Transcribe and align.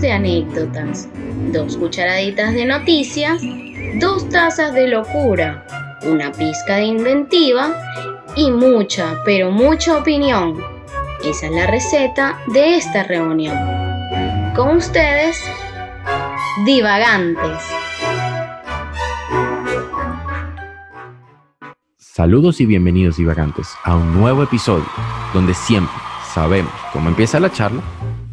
De 0.00 0.10
anécdotas, 0.10 1.08
dos 1.52 1.76
cucharaditas 1.76 2.52
de 2.52 2.66
noticias, 2.66 3.40
dos 4.00 4.28
tazas 4.28 4.74
de 4.74 4.88
locura, 4.88 5.64
una 6.02 6.32
pizca 6.32 6.76
de 6.76 6.84
inventiva 6.84 7.72
y 8.34 8.50
mucha, 8.50 9.22
pero 9.24 9.52
mucha 9.52 9.96
opinión. 9.96 10.60
Esa 11.24 11.46
es 11.46 11.52
la 11.52 11.66
receta 11.68 12.38
de 12.48 12.76
esta 12.76 13.04
reunión. 13.04 13.56
Con 14.56 14.76
ustedes, 14.76 15.40
divagantes. 16.66 17.62
Saludos 21.96 22.60
y 22.60 22.66
bienvenidos 22.66 23.16
divagantes 23.16 23.68
a 23.84 23.94
un 23.94 24.12
nuevo 24.12 24.42
episodio 24.42 24.86
donde 25.32 25.54
siempre 25.54 25.94
sabemos 26.34 26.72
cómo 26.92 27.08
empieza 27.08 27.38
la 27.38 27.50
charla, 27.50 27.80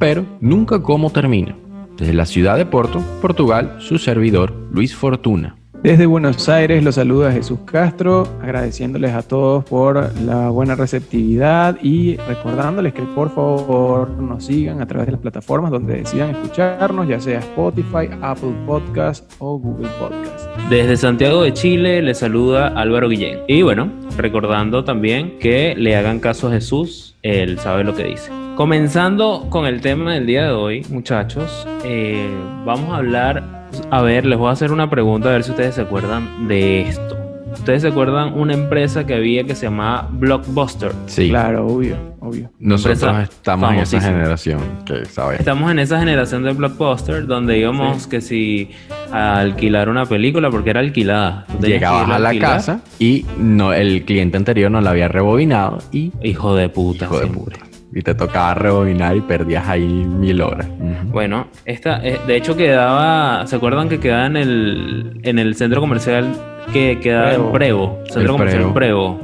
pero 0.01 0.25
nunca 0.39 0.81
cómo 0.81 1.11
termina. 1.11 1.55
Desde 1.95 2.13
la 2.13 2.25
ciudad 2.25 2.57
de 2.57 2.65
Porto, 2.65 3.03
Portugal, 3.21 3.75
su 3.77 3.99
servidor 3.99 4.51
Luis 4.71 4.95
Fortuna. 4.95 5.55
Desde 5.83 6.07
Buenos 6.07 6.49
Aires 6.49 6.83
los 6.83 6.95
saluda 6.95 7.31
Jesús 7.31 7.59
Castro, 7.65 8.27
agradeciéndoles 8.41 9.13
a 9.13 9.21
todos 9.21 9.63
por 9.63 10.11
la 10.21 10.49
buena 10.49 10.73
receptividad 10.73 11.77
y 11.83 12.17
recordándoles 12.17 12.93
que 12.93 13.03
por 13.03 13.29
favor 13.33 14.09
nos 14.09 14.45
sigan 14.45 14.81
a 14.81 14.87
través 14.87 15.05
de 15.05 15.11
las 15.11 15.21
plataformas 15.21 15.69
donde 15.69 15.97
decidan 15.97 16.31
escucharnos, 16.31 17.07
ya 17.07 17.19
sea 17.19 17.37
Spotify, 17.37 18.09
Apple 18.21 18.55
Podcast 18.65 19.31
o 19.37 19.59
Google 19.59 19.89
Podcast. 19.99 20.47
Desde 20.69 20.97
Santiago 20.97 21.43
de 21.43 21.53
Chile 21.53 22.01
les 22.01 22.17
saluda 22.17 22.69
Álvaro 22.69 23.07
Guillén. 23.09 23.39
Y 23.47 23.61
bueno, 23.61 23.91
recordando 24.21 24.83
también 24.83 25.39
que 25.39 25.75
le 25.75 25.95
hagan 25.95 26.19
caso 26.19 26.47
a 26.47 26.51
Jesús, 26.51 27.15
él 27.21 27.59
sabe 27.59 27.83
lo 27.83 27.95
que 27.95 28.03
dice. 28.03 28.31
Comenzando 28.55 29.47
con 29.49 29.65
el 29.65 29.81
tema 29.81 30.13
del 30.13 30.25
día 30.25 30.45
de 30.45 30.51
hoy, 30.51 30.85
muchachos, 30.89 31.67
eh, 31.83 32.29
vamos 32.65 32.91
a 32.91 32.97
hablar 32.97 33.61
a 33.89 34.01
ver, 34.01 34.25
les 34.25 34.37
voy 34.37 34.49
a 34.49 34.51
hacer 34.51 34.71
una 34.71 34.89
pregunta 34.89 35.29
a 35.29 35.33
ver 35.33 35.43
si 35.43 35.51
ustedes 35.51 35.75
se 35.75 35.81
acuerdan 35.81 36.47
de 36.47 36.81
esto. 36.81 37.10
¿Ustedes 37.51 37.81
se 37.81 37.89
acuerdan 37.89 38.33
una 38.33 38.53
empresa 38.53 39.05
que 39.05 39.13
había 39.13 39.43
que 39.43 39.55
se 39.55 39.65
llamaba 39.65 40.07
Blockbuster? 40.11 40.93
Sí. 41.05 41.29
Claro, 41.29 41.67
obvio, 41.67 41.97
obvio. 42.19 42.49
Nosotros 42.59 43.29
estamos 43.29 43.73
en 43.73 43.79
esa 43.79 44.01
generación, 44.01 44.59
que 44.85 45.05
sabes. 45.05 45.39
Estamos 45.39 45.69
en 45.71 45.79
esa 45.79 45.99
generación 45.99 46.43
de 46.43 46.53
Blockbuster 46.53 47.25
donde 47.27 47.57
íbamos 47.57 48.07
que 48.07 48.21
si 48.21 48.71
a 49.11 49.39
alquilar 49.39 49.89
una 49.89 50.05
película 50.05 50.49
porque 50.49 50.69
era 50.69 50.79
alquilada. 50.79 51.45
Llegabas 51.61 52.09
a 52.09 52.19
la 52.19 52.37
casa 52.39 52.81
y 52.99 53.25
no 53.37 53.73
el 53.73 54.03
cliente 54.05 54.37
anterior 54.37 54.71
no 54.71 54.81
la 54.81 54.91
había 54.91 55.07
rebobinado 55.07 55.79
y 55.91 56.11
hijo 56.23 56.55
de 56.55 56.69
puta. 56.69 57.05
Hijo 57.05 57.19
de 57.19 57.27
puta 57.27 57.71
y 57.93 58.01
te 58.01 58.15
tocaba 58.15 58.53
rebobinar 58.53 59.15
y 59.15 59.21
perdías 59.21 59.67
ahí 59.67 59.85
mil 59.85 60.41
horas. 60.41 60.67
Bueno, 61.05 61.47
esta, 61.65 62.05
eh, 62.05 62.19
de 62.25 62.37
hecho 62.37 62.55
quedaba, 62.55 63.45
¿se 63.47 63.55
acuerdan 63.55 63.89
que 63.89 63.99
quedaba 63.99 64.27
en 64.27 64.37
el, 64.37 65.19
en 65.23 65.39
el 65.39 65.55
centro 65.55 65.81
comercial 65.81 66.33
que 66.71 66.99
quedaba 66.99 67.33
en 67.33 67.51
Prevo? 67.51 67.99
Centro 68.09 68.33
comercial 68.33 68.73
Prevo. 68.73 69.19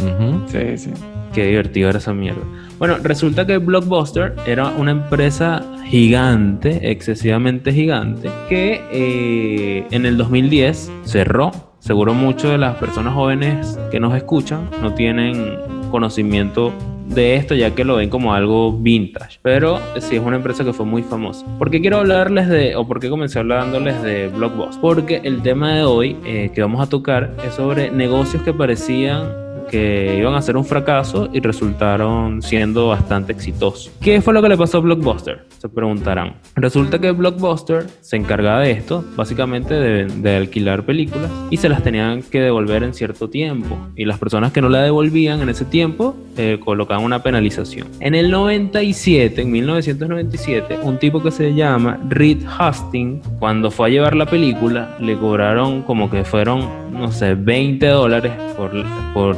Sí, 0.47 0.77
sí. 0.77 0.91
Qué 1.33 1.45
divertido 1.45 1.89
era 1.89 1.99
esa 1.99 2.13
mierda. 2.13 2.41
Bueno, 2.79 2.97
resulta 3.01 3.45
que 3.45 3.57
Blockbuster 3.57 4.35
era 4.45 4.69
una 4.69 4.91
empresa 4.91 5.63
gigante, 5.85 6.91
excesivamente 6.91 7.73
gigante, 7.73 8.29
que 8.49 8.81
eh, 8.91 9.87
en 9.91 10.05
el 10.05 10.17
2010 10.17 10.91
cerró. 11.03 11.51
Seguro 11.79 12.13
muchas 12.13 12.51
de 12.51 12.57
las 12.57 12.75
personas 12.77 13.13
jóvenes 13.13 13.79
que 13.91 13.99
nos 13.99 14.15
escuchan 14.15 14.69
no 14.81 14.93
tienen 14.93 15.57
conocimiento 15.89 16.73
de 17.07 17.35
esto 17.35 17.55
ya 17.55 17.73
que 17.73 17.83
lo 17.83 17.95
ven 17.95 18.09
como 18.09 18.33
algo 18.33 18.71
vintage. 18.73 19.39
Pero 19.41 19.79
sí 19.99 20.15
es 20.15 20.21
una 20.21 20.35
empresa 20.35 20.63
que 20.63 20.73
fue 20.73 20.85
muy 20.85 21.03
famosa. 21.03 21.45
¿Por 21.57 21.71
qué 21.71 21.81
quiero 21.81 21.97
hablarles 21.97 22.47
de, 22.49 22.75
o 22.75 22.87
por 22.87 22.99
qué 22.99 23.09
comencé 23.09 23.39
hablándoles 23.39 24.01
de 24.03 24.27
Blockbuster? 24.27 24.81
Porque 24.81 25.21
el 25.23 25.41
tema 25.41 25.75
de 25.75 25.83
hoy 25.83 26.17
eh, 26.25 26.51
que 26.53 26.61
vamos 26.61 26.81
a 26.81 26.89
tocar 26.89 27.33
es 27.45 27.53
sobre 27.53 27.89
negocios 27.91 28.43
que 28.43 28.53
parecían 28.53 29.46
que 29.69 30.17
iban 30.19 30.35
a 30.35 30.41
ser 30.41 30.57
un 30.57 30.65
fracaso 30.65 31.29
y 31.33 31.39
resultaron 31.39 32.41
siendo 32.41 32.87
bastante 32.87 33.31
exitosos. 33.31 33.91
¿Qué 34.01 34.21
fue 34.21 34.33
lo 34.33 34.41
que 34.41 34.49
le 34.49 34.57
pasó 34.57 34.77
a 34.77 34.81
Blockbuster? 34.81 35.45
Se 35.57 35.69
preguntarán. 35.69 36.35
Resulta 36.55 36.99
que 36.99 37.11
Blockbuster 37.11 37.87
se 38.01 38.15
encargaba 38.15 38.61
de 38.61 38.71
esto, 38.71 39.03
básicamente 39.15 39.73
de, 39.73 40.37
alquilar 40.37 40.83
películas 40.83 41.31
y 41.49 41.57
se 41.57 41.69
las 41.69 41.83
tenían 41.83 42.21
que 42.21 42.39
devolver 42.41 42.83
en 42.83 42.93
cierto 42.93 43.29
tiempo. 43.29 43.77
Y 43.95 44.05
las 44.05 44.19
personas 44.19 44.51
que 44.51 44.61
no 44.61 44.69
la 44.69 44.83
devolvían 44.83 45.41
en 45.41 45.49
ese 45.49 45.65
tiempo 45.65 46.15
eh, 46.37 46.59
colocaban 46.63 47.03
una 47.03 47.23
penalización. 47.23 47.87
En 47.99 48.13
el 48.13 48.29
97, 48.29 49.41
en 49.41 49.51
1997, 49.51 50.79
un 50.83 50.97
tipo 50.97 51.23
que 51.23 51.31
se 51.31 51.53
llama 51.53 51.99
Reed 52.07 52.43
Hastings, 52.45 53.27
cuando 53.39 53.71
fue 53.71 53.87
a 53.87 53.89
llevar 53.89 54.15
la 54.15 54.25
película, 54.25 54.95
le 54.99 55.17
cobraron 55.17 55.81
como 55.83 56.09
que 56.09 56.23
fueron, 56.23 56.86
no 56.91 57.11
sé, 57.11 57.35
20 57.35 57.87
dólares 57.87 58.31
por, 58.55 58.71
por 59.13 59.37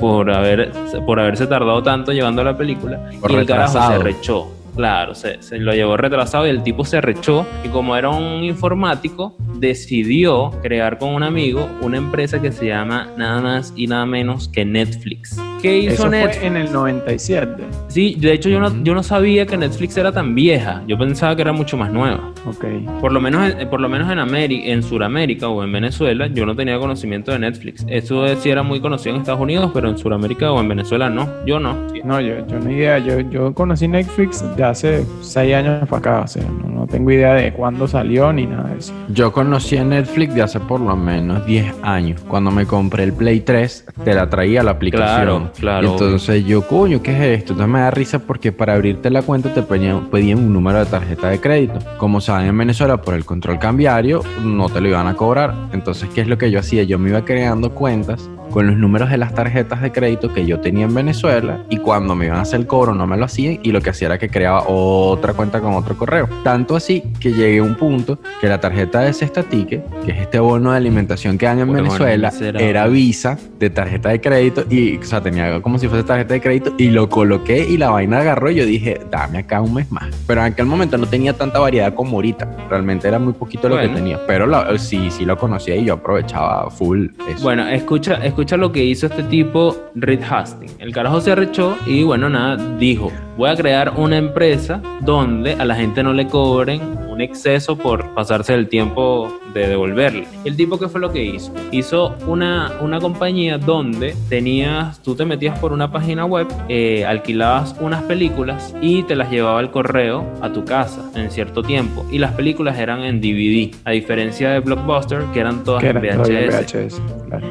por, 0.00 0.30
haber, 0.30 0.70
por 1.06 1.20
haberse 1.20 1.46
tardado 1.46 1.82
tanto 1.82 2.12
llevando 2.12 2.42
la 2.44 2.56
película. 2.56 3.10
y 3.28 3.34
el 3.34 3.46
carajo 3.46 3.92
se 3.92 3.98
rechó. 3.98 4.54
Claro, 4.74 5.16
se, 5.16 5.42
se, 5.42 5.58
lo 5.58 5.72
llevó 5.72 5.96
retrasado 5.96 6.46
y 6.46 6.50
el 6.50 6.62
tipo 6.62 6.84
se 6.84 7.00
rechó. 7.00 7.44
Y 7.64 7.68
como 7.68 7.96
era 7.96 8.10
un 8.10 8.44
informático, 8.44 9.34
decidió 9.58 10.52
crear 10.62 10.98
con 10.98 11.14
un 11.14 11.24
amigo 11.24 11.68
una 11.80 11.96
empresa 11.96 12.40
que 12.40 12.52
se 12.52 12.66
llama 12.66 13.08
nada 13.16 13.40
más 13.40 13.72
y 13.74 13.88
nada 13.88 14.06
menos 14.06 14.48
que 14.48 14.64
Netflix. 14.64 15.36
¿Qué 15.60 15.78
hizo 15.78 15.94
Eso 15.94 16.08
Netflix? 16.08 16.38
Fue 16.38 16.46
en 16.46 16.56
el 16.58 16.72
97. 16.72 17.64
Sí, 17.88 18.16
de 18.20 18.32
hecho 18.32 18.48
yo 18.48 18.60
no, 18.60 18.84
yo 18.84 18.94
no 18.94 19.02
sabía 19.02 19.46
que 19.46 19.56
Netflix 19.56 19.96
era 19.96 20.12
tan 20.12 20.36
vieja. 20.36 20.84
Yo 20.86 20.96
pensaba 20.96 21.34
que 21.34 21.42
era 21.42 21.52
mucho 21.52 21.76
más 21.76 21.90
nueva. 21.90 22.32
Ok. 22.46 22.64
Por 23.00 23.12
lo 23.12 23.20
menos, 23.20 23.52
por 23.66 23.80
lo 23.80 23.88
menos 23.88 24.10
en 24.10 24.18
América, 24.18 24.68
en 24.68 24.82
Sudamérica 24.82 25.48
o 25.48 25.62
en 25.62 25.72
Venezuela, 25.72 26.26
yo 26.28 26.46
no 26.46 26.54
tenía 26.54 26.78
conocimiento 26.78 27.32
de 27.32 27.38
Netflix. 27.38 27.84
Eso 27.88 28.26
sí 28.36 28.50
era 28.50 28.62
muy 28.62 28.80
conocido 28.80 29.14
en 29.14 29.20
Estados 29.20 29.40
Unidos, 29.40 29.70
pero 29.74 29.88
en 29.88 29.98
Sudamérica 29.98 30.52
o 30.52 30.60
en 30.60 30.68
Venezuela 30.68 31.10
no. 31.10 31.28
Yo 31.46 31.60
no. 31.60 31.76
No, 32.04 32.20
yo, 32.20 32.46
yo 32.46 32.58
no 32.58 32.70
idea. 32.70 32.98
Yo, 32.98 33.20
yo 33.20 33.52
conocí 33.54 33.88
Netflix 33.88 34.44
de 34.56 34.64
hace 34.64 35.04
seis 35.20 35.54
años 35.54 35.88
para 35.88 35.98
acá. 35.98 36.20
O 36.20 36.26
sea, 36.26 36.42
no, 36.42 36.68
no 36.68 36.86
tengo 36.86 37.10
idea 37.10 37.34
de 37.34 37.52
cuándo 37.52 37.86
salió 37.86 38.32
ni 38.32 38.46
nada 38.46 38.70
de 38.70 38.78
eso. 38.78 38.92
Yo 39.08 39.32
conocí 39.32 39.76
a 39.76 39.84
Netflix 39.84 40.34
de 40.34 40.42
hace 40.42 40.60
por 40.60 40.80
lo 40.80 40.96
menos 40.96 41.44
10 41.46 41.74
años. 41.82 42.20
Cuando 42.28 42.50
me 42.50 42.66
compré 42.66 43.04
el 43.04 43.12
Play 43.12 43.40
3, 43.40 43.86
te 44.04 44.14
la 44.14 44.28
traía 44.28 44.62
la 44.62 44.72
aplicación. 44.72 45.50
Claro 45.58 45.68
Claro. 45.68 45.92
entonces 45.92 46.44
yo, 46.44 46.66
coño, 46.66 47.02
¿qué 47.02 47.12
es 47.12 47.40
esto? 47.40 47.52
Entonces 47.52 47.72
me 47.72 47.80
da 47.80 47.90
risa 47.90 48.18
porque 48.20 48.52
para 48.52 48.74
abrirte 48.74 49.10
la 49.10 49.22
cuenta 49.22 49.52
te 49.52 49.62
pedían, 49.62 50.06
pedían, 50.06 50.38
un 50.38 50.52
número 50.52 50.78
de 50.78 50.86
tarjeta 50.86 51.28
de 51.28 51.40
crédito. 51.40 51.78
Como 51.98 52.20
en 52.28 52.58
Venezuela, 52.58 53.00
por 53.00 53.14
el 53.14 53.24
control 53.24 53.58
cambiario, 53.58 54.22
no 54.44 54.68
te 54.68 54.80
lo 54.80 54.88
iban 54.88 55.06
a 55.06 55.14
cobrar. 55.14 55.54
Entonces, 55.72 56.10
¿qué 56.14 56.20
es 56.20 56.28
lo 56.28 56.36
que 56.36 56.50
yo 56.50 56.60
hacía? 56.60 56.82
Yo 56.82 56.98
me 56.98 57.08
iba 57.08 57.24
creando 57.24 57.74
cuentas 57.74 58.28
con 58.50 58.66
los 58.66 58.76
números 58.76 59.10
de 59.10 59.18
las 59.18 59.34
tarjetas 59.34 59.82
de 59.82 59.92
crédito 59.92 60.32
que 60.32 60.46
yo 60.46 60.60
tenía 60.60 60.86
en 60.86 60.94
Venezuela 60.94 61.64
y 61.68 61.78
cuando 61.78 62.14
me 62.14 62.26
iban 62.26 62.38
a 62.38 62.42
hacer 62.42 62.60
el 62.60 62.66
cobro 62.66 62.94
no 62.94 63.06
me 63.06 63.16
lo 63.16 63.24
hacían 63.24 63.58
y 63.62 63.72
lo 63.72 63.80
que 63.80 63.90
hacía 63.90 64.06
era 64.06 64.18
que 64.18 64.28
creaba 64.28 64.64
otra 64.66 65.34
cuenta 65.34 65.60
con 65.60 65.74
otro 65.74 65.96
correo. 65.96 66.28
Tanto 66.42 66.76
así 66.76 67.02
que 67.20 67.32
llegué 67.32 67.58
a 67.58 67.62
un 67.62 67.74
punto 67.74 68.18
que 68.40 68.48
la 68.48 68.60
tarjeta 68.60 69.00
de 69.00 69.12
Cestatique, 69.12 69.82
que 70.04 70.12
es 70.12 70.18
este 70.18 70.38
bono 70.38 70.72
de 70.72 70.78
alimentación 70.78 71.38
que 71.38 71.46
dan 71.46 71.60
en 71.60 71.72
Venezuela, 71.72 72.32
era 72.58 72.86
Visa 72.86 73.38
de 73.58 73.70
tarjeta 73.70 74.08
de 74.10 74.20
crédito 74.20 74.64
y, 74.70 74.96
o 74.96 75.02
sea, 75.04 75.20
tenía 75.20 75.60
como 75.60 75.78
si 75.78 75.88
fuese 75.88 76.04
tarjeta 76.04 76.34
de 76.34 76.40
crédito 76.40 76.74
y 76.78 76.88
lo 76.88 77.08
coloqué 77.08 77.66
y 77.68 77.76
la 77.76 77.90
vaina 77.90 78.20
agarró 78.20 78.50
y 78.50 78.56
yo 78.56 78.64
dije, 78.64 79.00
dame 79.10 79.38
acá 79.38 79.60
un 79.60 79.74
mes 79.74 79.90
más. 79.90 80.08
Pero 80.26 80.40
en 80.40 80.52
aquel 80.52 80.66
momento 80.66 80.96
no 80.98 81.06
tenía 81.06 81.32
tanta 81.32 81.58
variedad 81.58 81.92
como 81.94 82.16
ahorita. 82.16 82.48
Realmente 82.68 83.08
era 83.08 83.18
muy 83.18 83.32
poquito 83.32 83.68
lo 83.68 83.78
que 83.78 83.88
tenía. 83.88 84.26
Pero 84.26 84.78
sí, 84.78 85.10
sí 85.10 85.24
lo 85.24 85.36
conocía 85.36 85.76
y 85.76 85.84
yo 85.84 85.94
aprovechaba 85.94 86.70
full 86.70 87.08
eso. 87.28 87.42
Bueno, 87.42 87.66
escucha, 87.68 88.14
escucha 88.24 88.37
escucha 88.38 88.56
lo 88.56 88.70
que 88.70 88.84
hizo 88.84 89.06
este 89.06 89.24
tipo, 89.24 89.90
Reed 89.96 90.22
Hastings. 90.22 90.76
El 90.78 90.92
carajo 90.92 91.20
se 91.20 91.32
arrechó 91.32 91.76
y 91.86 92.04
bueno, 92.04 92.30
nada, 92.30 92.56
dijo, 92.78 93.10
voy 93.38 93.48
a 93.48 93.54
crear 93.54 93.92
una 93.96 94.18
empresa 94.18 94.82
donde 95.00 95.52
a 95.52 95.64
la 95.64 95.76
gente 95.76 96.02
no 96.02 96.12
le 96.12 96.26
cobren 96.26 96.82
un 97.08 97.20
exceso 97.20 97.78
por 97.78 98.12
pasarse 98.12 98.52
el 98.52 98.68
tiempo 98.68 99.40
de 99.54 99.68
devolverle. 99.68 100.26
El 100.44 100.56
tipo, 100.56 100.78
¿qué 100.78 100.88
fue 100.88 101.00
lo 101.00 101.12
que 101.12 101.24
hizo? 101.24 101.52
Hizo 101.70 102.16
una, 102.26 102.72
una 102.80 103.00
compañía 103.00 103.56
donde 103.56 104.14
tenías, 104.28 105.00
tú 105.02 105.14
te 105.14 105.24
metías 105.24 105.58
por 105.58 105.72
una 105.72 105.90
página 105.90 106.24
web, 106.24 106.48
eh, 106.68 107.04
alquilabas 107.04 107.76
unas 107.80 108.02
películas 108.02 108.74
y 108.80 109.04
te 109.04 109.14
las 109.14 109.30
llevaba 109.30 109.60
al 109.60 109.70
correo 109.70 110.26
a 110.40 110.52
tu 110.52 110.64
casa 110.64 111.10
en 111.14 111.30
cierto 111.30 111.62
tiempo. 111.62 112.04
Y 112.10 112.18
las 112.18 112.32
películas 112.32 112.78
eran 112.78 113.02
en 113.02 113.20
DVD, 113.20 113.74
a 113.84 113.92
diferencia 113.92 114.50
de 114.50 114.60
Blockbuster, 114.60 115.22
que 115.32 115.40
eran 115.40 115.62
todas 115.62 115.84
en 115.84 116.00
VHS. 116.00 117.00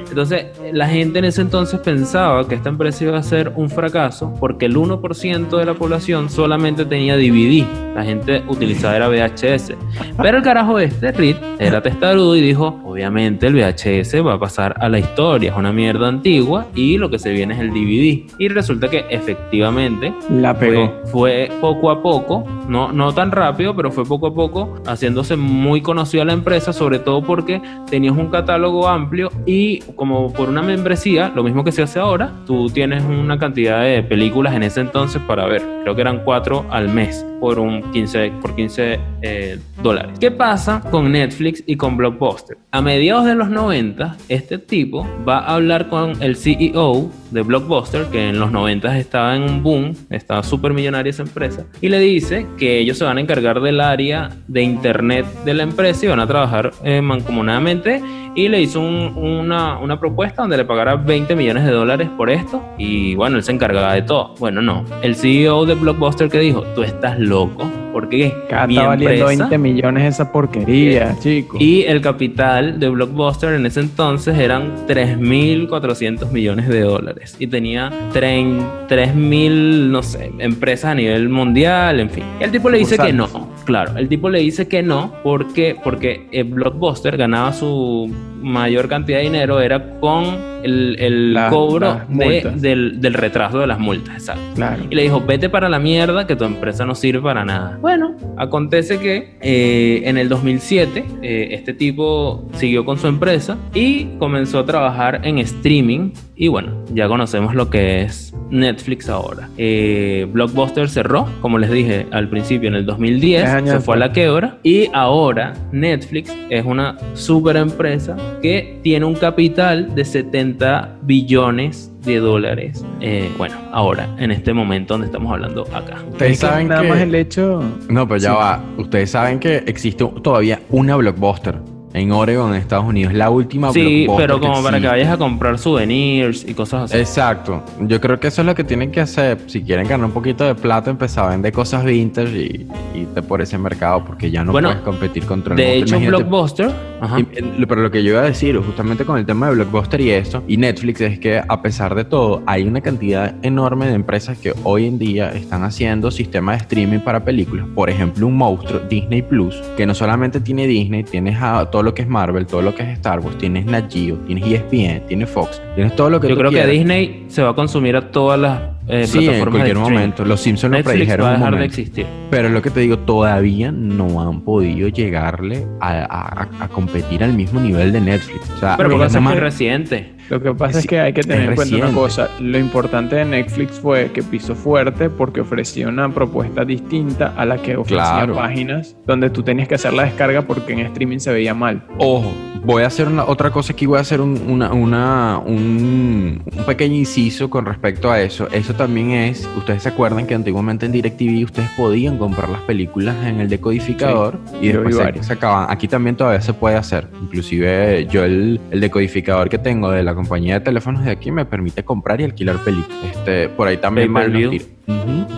Entonces, 0.09 0.47
la 0.73 0.87
gente 0.87 1.19
en 1.19 1.25
ese 1.25 1.41
entonces 1.41 1.79
pensaba 1.79 2.47
que 2.47 2.55
esta 2.55 2.69
empresa 2.69 3.05
iba 3.05 3.17
a 3.17 3.23
ser 3.23 3.53
un 3.55 3.69
fracaso 3.69 4.33
porque 4.39 4.65
el 4.65 4.75
1% 4.75 5.57
de 5.57 5.65
la 5.65 5.76
población 5.77 6.29
solamente 6.29 6.85
tenía 6.85 7.15
DVD. 7.15 7.65
La 7.95 8.03
gente 8.03 8.43
utilizaba 8.47 8.95
era 8.95 9.07
VHS. 9.09 9.73
Pero 10.21 10.37
el 10.37 10.43
carajo 10.43 10.79
este, 10.79 11.11
Reed, 11.11 11.35
era 11.59 11.81
testarudo 11.81 12.35
y 12.35 12.41
dijo, 12.41 12.79
obviamente 12.85 13.47
el 13.47 13.55
VHS 13.55 14.25
va 14.25 14.33
a 14.33 14.39
pasar 14.39 14.75
a 14.79 14.89
la 14.89 14.99
historia, 14.99 15.51
es 15.51 15.57
una 15.57 15.71
mierda 15.71 16.07
antigua 16.07 16.67
y 16.75 16.97
lo 16.97 17.09
que 17.09 17.17
se 17.19 17.31
viene 17.31 17.55
es 17.55 17.59
el 17.59 17.71
DVD. 17.71 18.29
Y 18.37 18.47
resulta 18.49 18.89
que 18.89 19.05
efectivamente 19.09 20.13
La 20.29 20.57
pegó. 20.57 20.93
fue, 21.05 21.47
fue 21.49 21.49
poco 21.61 21.91
a 21.91 22.01
poco, 22.01 22.45
no, 22.67 22.91
no 22.91 23.13
tan 23.13 23.31
rápido, 23.31 23.75
pero 23.75 23.91
fue 23.91 24.05
poco 24.05 24.27
a 24.27 24.33
poco 24.33 24.75
haciéndose 24.85 25.35
muy 25.35 25.81
conocida 25.81 26.25
la 26.25 26.33
empresa, 26.33 26.73
sobre 26.73 26.99
todo 26.99 27.23
porque 27.23 27.61
tenías 27.89 28.15
un 28.15 28.27
catálogo 28.27 28.87
amplio 28.87 29.29
y 29.45 29.79
como 29.95 30.31
por 30.33 30.49
una 30.49 30.61
membresía, 30.61 31.31
lo 31.35 31.43
mismo 31.43 31.63
que 31.63 31.71
se 31.71 31.83
hace 31.83 31.99
ahora, 31.99 32.31
tú 32.45 32.69
tienes 32.69 33.03
una 33.03 33.37
cantidad 33.37 33.83
de 33.83 34.03
películas 34.03 34.53
en 34.55 34.63
ese 34.63 34.81
entonces 34.81 35.21
para 35.27 35.45
ver, 35.45 35.61
creo 35.83 35.95
que 35.95 36.01
eran 36.01 36.23
cuatro 36.23 36.65
al 36.69 36.89
mes 36.89 37.25
por 37.39 37.59
un 37.59 37.81
15 37.91 38.31
por 38.41 38.55
15 38.55 38.99
eh, 39.21 39.59
dólares. 39.81 40.17
¿Qué 40.19 40.31
pasa 40.31 40.81
con 40.91 41.11
Netflix 41.11 41.63
y 41.67 41.75
con 41.75 41.97
Blockbuster? 41.97 42.57
A 42.71 42.81
mediados 42.81 43.25
de 43.25 43.35
los 43.35 43.49
90, 43.49 44.15
este 44.29 44.57
tipo 44.57 45.07
va 45.27 45.39
a 45.39 45.55
hablar 45.55 45.87
con 45.89 46.21
el 46.21 46.35
CEO 46.35 47.09
de 47.31 47.41
Blockbuster, 47.41 48.05
que 48.05 48.29
en 48.29 48.39
los 48.39 48.51
90 48.51 48.97
estaba 48.97 49.35
en 49.35 49.43
un 49.43 49.61
boom, 49.63 49.93
estaba 50.09 50.43
súper 50.43 50.73
millonaria 50.73 51.09
esa 51.09 51.23
empresa, 51.23 51.65
y 51.81 51.89
le 51.89 51.99
dice 51.99 52.47
que 52.57 52.79
ellos 52.79 52.97
se 52.97 53.03
van 53.03 53.17
a 53.17 53.21
encargar 53.21 53.59
del 53.61 53.81
área 53.81 54.29
de 54.47 54.61
internet 54.61 55.25
de 55.43 55.53
la 55.53 55.63
empresa 55.63 56.05
y 56.05 56.09
van 56.09 56.19
a 56.21 56.27
trabajar 56.27 56.71
eh, 56.83 57.01
mancomunadamente 57.01 58.01
y 58.35 58.47
le 58.49 58.61
hizo 58.61 58.79
un- 58.79 59.13
una, 59.17 59.77
una 59.79 59.99
propuesta 59.99 60.43
donde 60.43 60.57
le 60.57 60.65
pagara 60.65 60.95
20 60.95 61.35
millones 61.35 61.65
de 61.65 61.71
dólares 61.71 62.07
por 62.15 62.29
esto 62.29 62.63
y 62.77 63.15
bueno, 63.15 63.37
él 63.37 63.43
se 63.43 63.51
encargaba 63.51 63.93
de 63.93 64.03
todo. 64.03 64.35
Bueno, 64.39 64.61
no. 64.61 64.85
El 65.01 65.15
CEO 65.15 65.65
de 65.65 65.73
Blockbuster 65.75 66.29
que 66.29 66.39
dijo, 66.39 66.63
tú 66.75 66.83
estás 66.83 67.19
loco, 67.27 67.69
porque 67.93 68.33
Acá 68.45 68.67
mi 68.67 68.75
está 68.75 68.87
valiendo 68.87 69.15
empresa 69.15 69.47
20 69.47 69.57
millones 69.57 70.03
esa 70.05 70.31
porquería, 70.31 71.15
chico. 71.19 71.57
y 71.59 71.83
el 71.83 72.01
capital 72.01 72.79
de 72.79 72.89
Blockbuster 72.89 73.53
en 73.53 73.65
ese 73.65 73.79
entonces 73.81 74.37
eran 74.37 74.87
3.400 74.87 76.31
millones 76.31 76.67
de 76.67 76.81
dólares 76.81 77.35
y 77.39 77.47
tenía 77.47 77.91
3.000, 78.13 79.89
no 79.89 80.03
sé, 80.03 80.31
empresas 80.39 80.91
a 80.91 80.95
nivel 80.95 81.29
mundial, 81.29 81.99
en 81.99 82.09
fin. 82.09 82.23
El 82.39 82.51
tipo 82.51 82.69
le 82.69 82.79
dice 82.79 82.97
que 82.97 83.13
no. 83.13 83.27
Claro, 83.65 83.97
el 83.97 84.07
tipo 84.07 84.29
le 84.29 84.39
dice 84.39 84.67
que 84.67 84.81
no 84.81 85.13
porque, 85.23 85.75
porque 85.83 86.27
eh, 86.31 86.43
Blockbuster 86.43 87.17
ganaba 87.17 87.51
su 87.51 88.09
mayor 88.41 88.87
cantidad 88.87 89.17
de 89.19 89.23
dinero 89.25 89.59
era 89.61 89.99
con 89.99 90.25
el, 90.63 91.37
cobro 91.49 92.01
de- 92.09 92.25
del, 92.55 92.99
del 92.99 93.13
retraso 93.13 93.59
de 93.59 93.67
las 93.67 93.79
multas, 93.79 94.15
exacto. 94.15 94.41
Claro. 94.55 94.83
Y 94.89 94.95
le 94.95 95.03
dijo, 95.03 95.21
vete 95.21 95.49
para 95.49 95.69
la 95.69 95.79
mierda, 95.79 96.27
que 96.27 96.35
tu 96.35 96.43
empresa 96.43 96.85
no 96.85 96.95
sirve 96.95 97.21
para 97.21 97.45
nada. 97.45 97.77
Bueno, 97.81 98.15
acontece 98.37 98.99
que 98.99 99.37
eh, 99.41 100.01
en 100.05 100.17
el 100.17 100.29
2007 100.29 101.05
eh, 101.21 101.47
este 101.51 101.73
tipo 101.73 102.47
siguió 102.53 102.83
con 102.85 102.97
su 102.97 103.07
empresa 103.07 103.57
y 103.73 104.05
comenzó 104.19 104.59
a 104.59 104.65
trabajar 104.65 105.21
en 105.23 105.37
streaming. 105.39 106.11
Y 106.39 106.49
bueno, 106.49 106.71
ya 106.93 107.07
conocemos 107.07 107.55
lo 107.55 107.69
que 107.71 108.03
es 108.03 108.31
Netflix 108.51 109.09
ahora. 109.09 109.49
Eh, 109.57 110.27
Blockbuster 110.31 110.87
cerró, 110.87 111.25
como 111.41 111.57
les 111.57 111.71
dije 111.71 112.05
al 112.11 112.29
principio, 112.29 112.69
en 112.69 112.75
el 112.75 112.85
2010, 112.85 113.41
Tres 113.41 113.53
años 113.55 113.69
se 113.71 113.79
fue 113.79 113.95
a 113.95 113.97
la 113.97 114.11
quiebra. 114.11 114.59
Y 114.61 114.87
ahora 114.93 115.55
Netflix 115.71 116.31
es 116.51 116.63
una 116.63 116.95
super 117.15 117.57
empresa 117.57 118.15
que 118.43 118.79
tiene 118.83 119.05
un 119.05 119.15
capital 119.15 119.95
de 119.95 120.05
70 120.05 120.97
billones 121.01 121.91
de 122.05 122.17
dólares. 122.19 122.85
Eh, 123.01 123.29
bueno, 123.37 123.55
ahora, 123.71 124.07
en 124.19 124.29
este 124.31 124.53
momento 124.53 124.93
donde 124.93 125.07
estamos 125.07 125.31
hablando 125.33 125.63
acá. 125.73 125.97
Ustedes 126.11 126.33
Es 126.33 126.39
que 126.39 126.45
saben 126.47 126.67
nada 126.67 126.83
que... 126.83 126.89
más 126.89 126.99
el 127.01 127.15
hecho. 127.15 127.63
No, 127.89 128.07
pero 128.07 128.19
ya 128.19 128.29
Sí. 128.29 128.35
va. 128.39 128.63
Ustedes 128.77 129.09
saben 129.09 129.39
que 129.39 129.63
existe 129.65 130.05
todavía 130.21 130.61
una 130.69 130.95
blockbuster 130.97 131.55
en 131.97 132.11
Oregon, 132.11 132.53
en 132.53 132.61
Estados 132.61 132.85
Unidos. 132.85 133.13
La 133.13 133.29
última 133.29 133.71
Sí, 133.73 134.07
pero 134.17 134.39
como 134.39 134.61
para 134.63 134.79
que 134.79 134.87
vayas 134.87 135.09
a 135.09 135.17
comprar 135.17 135.57
souvenirs 135.59 136.45
y 136.47 136.53
cosas 136.53 136.83
así. 136.91 136.97
Exacto. 136.97 137.63
Yo 137.81 137.99
creo 137.99 138.19
que 138.19 138.27
eso 138.27 138.41
es 138.41 138.45
lo 138.47 138.55
que 138.55 138.63
tienen 138.63 138.91
que 138.91 139.01
hacer. 139.01 139.37
Si 139.47 139.61
quieren 139.63 139.87
ganar 139.87 140.05
un 140.05 140.11
poquito 140.11 140.43
de 140.45 140.55
plata, 140.55 140.89
empezar 140.89 141.25
a 141.25 141.29
vender 141.29 141.51
cosas 141.51 141.83
vintage 141.83 142.37
y 142.37 142.67
irte 142.95 143.21
por 143.21 143.41
ese 143.41 143.57
mercado 143.57 144.03
porque 144.05 144.31
ya 144.31 144.43
no 144.43 144.51
Bueno, 144.51 144.69
puedes 144.69 144.83
competir 144.83 145.25
contra 145.25 145.53
el 145.53 145.57
de 145.57 145.77
hecho, 145.77 145.95
Imagínate- 145.95 146.23
Blockbuster. 146.23 146.71
Ajá. 146.99 147.19
Y, 147.19 147.23
pero 147.67 147.81
lo 147.81 147.91
que 147.91 148.03
yo 148.03 148.11
iba 148.11 148.21
a 148.21 148.25
decir, 148.25 148.57
justamente 148.57 149.05
con 149.05 149.17
el 149.17 149.25
tema 149.25 149.47
de 149.49 149.55
Blockbuster 149.55 150.01
y 150.01 150.11
esto, 150.11 150.43
y 150.47 150.57
Netflix, 150.57 151.01
es 151.01 151.19
que 151.19 151.41
a 151.47 151.61
pesar 151.61 151.93
de 151.95 152.05
todo, 152.05 152.41
hay 152.45 152.63
una 152.63 152.81
cantidad 152.81 153.35
enorme 153.43 153.87
de 153.87 153.93
empresas 153.93 154.37
que 154.37 154.53
hoy 154.63 154.85
en 154.87 154.97
día 154.97 155.31
están 155.31 155.63
haciendo 155.63 156.09
sistemas 156.11 156.57
de 156.57 156.61
streaming 156.63 156.99
para 156.99 157.23
películas. 157.23 157.67
Por 157.75 157.89
ejemplo, 157.89 158.25
un 158.25 158.35
monstruo, 158.35 158.79
Disney 158.89 159.21
Plus, 159.21 159.55
que 159.75 159.85
no 159.85 159.93
solamente 159.93 160.39
tiene 160.39 160.65
Disney, 160.67 161.03
tienes 161.03 161.37
a 161.41 161.69
todo 161.69 161.83
lo 161.87 161.93
que 161.93 162.01
es 162.01 162.07
Marvel, 162.09 162.45
todo 162.45 162.61
lo 162.61 162.75
que 162.75 162.83
es 162.83 162.89
Star 162.89 163.21
Wars, 163.21 163.37
tienes 163.37 163.65
Nat 163.65 163.89
Geo, 163.89 164.17
tienes 164.27 164.45
ESPN, 164.45 165.07
tienes 165.07 165.29
Fox, 165.29 165.61
tienes 165.73 165.95
todo 165.95 166.09
lo 166.09 166.19
que 166.19 166.27
Yo 166.27 166.35
tú 166.35 166.39
creo 166.39 166.51
que 166.51 166.57
quieras. 166.57 166.71
Disney 166.71 167.25
se 167.29 167.41
va 167.41 167.51
a 167.51 167.53
consumir 167.53 167.95
a 167.95 168.11
todas 168.11 168.37
las 168.37 168.61
eh, 168.87 169.05
Sí, 169.07 169.27
en 169.27 169.45
cualquier 169.49 169.77
momento. 169.77 170.23
Los 170.25 170.41
Simpsons 170.41 170.71
lo 170.71 170.77
Netflix 170.77 170.93
predijeron 170.95 171.25
va 171.25 171.29
a 171.29 171.33
un 171.33 171.39
dejar 171.39 171.51
de 171.53 171.57
momento. 171.57 171.81
existir. 171.81 172.05
Pero 172.29 172.47
es 172.47 172.53
lo 172.53 172.61
que 172.61 172.69
te 172.69 172.79
digo, 172.81 172.99
todavía 172.99 173.71
no 173.71 174.21
han 174.21 174.41
podido 174.41 174.87
llegarle 174.89 175.65
a, 175.79 175.89
a- 175.89 176.41
a- 176.43 176.63
a 176.65 176.67
competir 176.69 177.23
al 177.23 177.33
mismo 177.33 177.59
nivel 177.59 177.91
de 177.91 178.01
Netflix. 178.01 178.49
O 178.55 178.57
sea, 178.59 178.77
Pero 178.77 178.89
lo 178.89 178.95
porque 178.95 179.03
que 179.03 179.07
es 179.07 179.13
pasa 179.13 179.19
muy 179.21 179.33
es 179.33 179.35
que- 179.37 179.43
reciente. 179.43 180.13
Lo 180.29 180.41
que 180.41 180.53
pasa 180.53 180.79
Es- 180.79 180.83
es 180.83 180.87
que 180.89 180.99
hay 180.99 181.13
que 181.13 181.21
tener 181.21 181.43
es 181.43 181.49
en 181.51 181.55
cuenta 181.55 181.75
una 181.77 181.91
cosa. 181.93 182.29
Lo 182.41 182.59
importante 182.59 183.15
de 183.15 183.23
Netflix 183.23 183.79
fue 183.79 184.11
que 184.11 184.21
pisó 184.23 184.55
fuerte 184.55 185.09
porque 185.09 185.39
ofrecía 185.39 185.87
una 185.87 186.09
propuesta 186.13 186.65
distinta 186.65 187.33
a 187.37 187.45
la 187.45 187.57
que 187.61 187.77
ofrecía 187.77 188.03
Claro. 188.03 188.35
páginas 188.35 188.97
donde 189.05 189.29
tú 189.29 189.41
tenías 189.43 189.69
que 189.69 189.75
hacer 189.75 189.93
la 189.93 190.03
descarga 190.03 190.41
porque 190.41 190.73
en 190.73 190.79
streaming 190.79 191.19
se 191.19 191.31
veía 191.31 191.53
mal. 191.53 191.81
Ojo, 191.97 192.33
voy 192.65 192.83
a 192.83 192.87
hacer 192.87 193.07
una, 193.07 193.23
otra 193.23 193.51
cosa 193.51 193.71
aquí, 193.71 193.85
voy 193.85 193.99
a 193.99 194.01
hacer 194.01 194.19
un, 194.19 194.37
una, 194.49 194.73
una- 194.73 195.37
un, 195.45 196.41
un 196.57 196.63
pequeño 196.65 196.95
inciso 196.95 197.49
con 197.49 197.65
respecto 197.65 198.11
a 198.11 198.19
eso. 198.19 198.49
Eso 198.51 198.73
también 198.77 199.11
es, 199.11 199.49
ustedes 199.57 199.83
se 199.83 199.89
acuerdan 199.89 200.25
que 200.27 200.35
antiguamente 200.35 200.85
en 200.85 200.91
DirecTV 200.91 201.43
ustedes 201.43 201.69
podían 201.71 202.17
comprar 202.17 202.49
las 202.49 202.61
películas 202.61 203.15
en 203.25 203.39
el 203.39 203.49
decodificador 203.49 204.39
y 204.61 204.69
después 204.69 204.95
se, 205.25 205.33
acaban. 205.33 205.67
Aquí 205.69 205.87
también 205.87 206.15
todavía 206.15 206.41
se 206.41 206.53
puede 206.53 206.75
hacer. 206.75 207.07
Inclusive 207.21 208.07
yo 208.09 208.23
el, 208.23 208.61
el 208.71 208.79
decodificador 208.79 209.49
que 209.49 209.57
tengo 209.57 209.91
de 209.91 210.03
la 210.03 210.15
compañía 210.15 210.55
de 210.55 210.59
teléfonos 210.61 211.03
de 211.03 211.11
aquí 211.11 211.31
me 211.31 211.45
permite 211.45 211.83
comprar 211.83 212.21
y 212.21 212.25
alquilar 212.25 212.63
películas. 212.63 212.99
Este, 213.11 213.49
por 213.49 213.67
ahí 213.67 213.77
también 213.77 214.13
van 214.13 214.31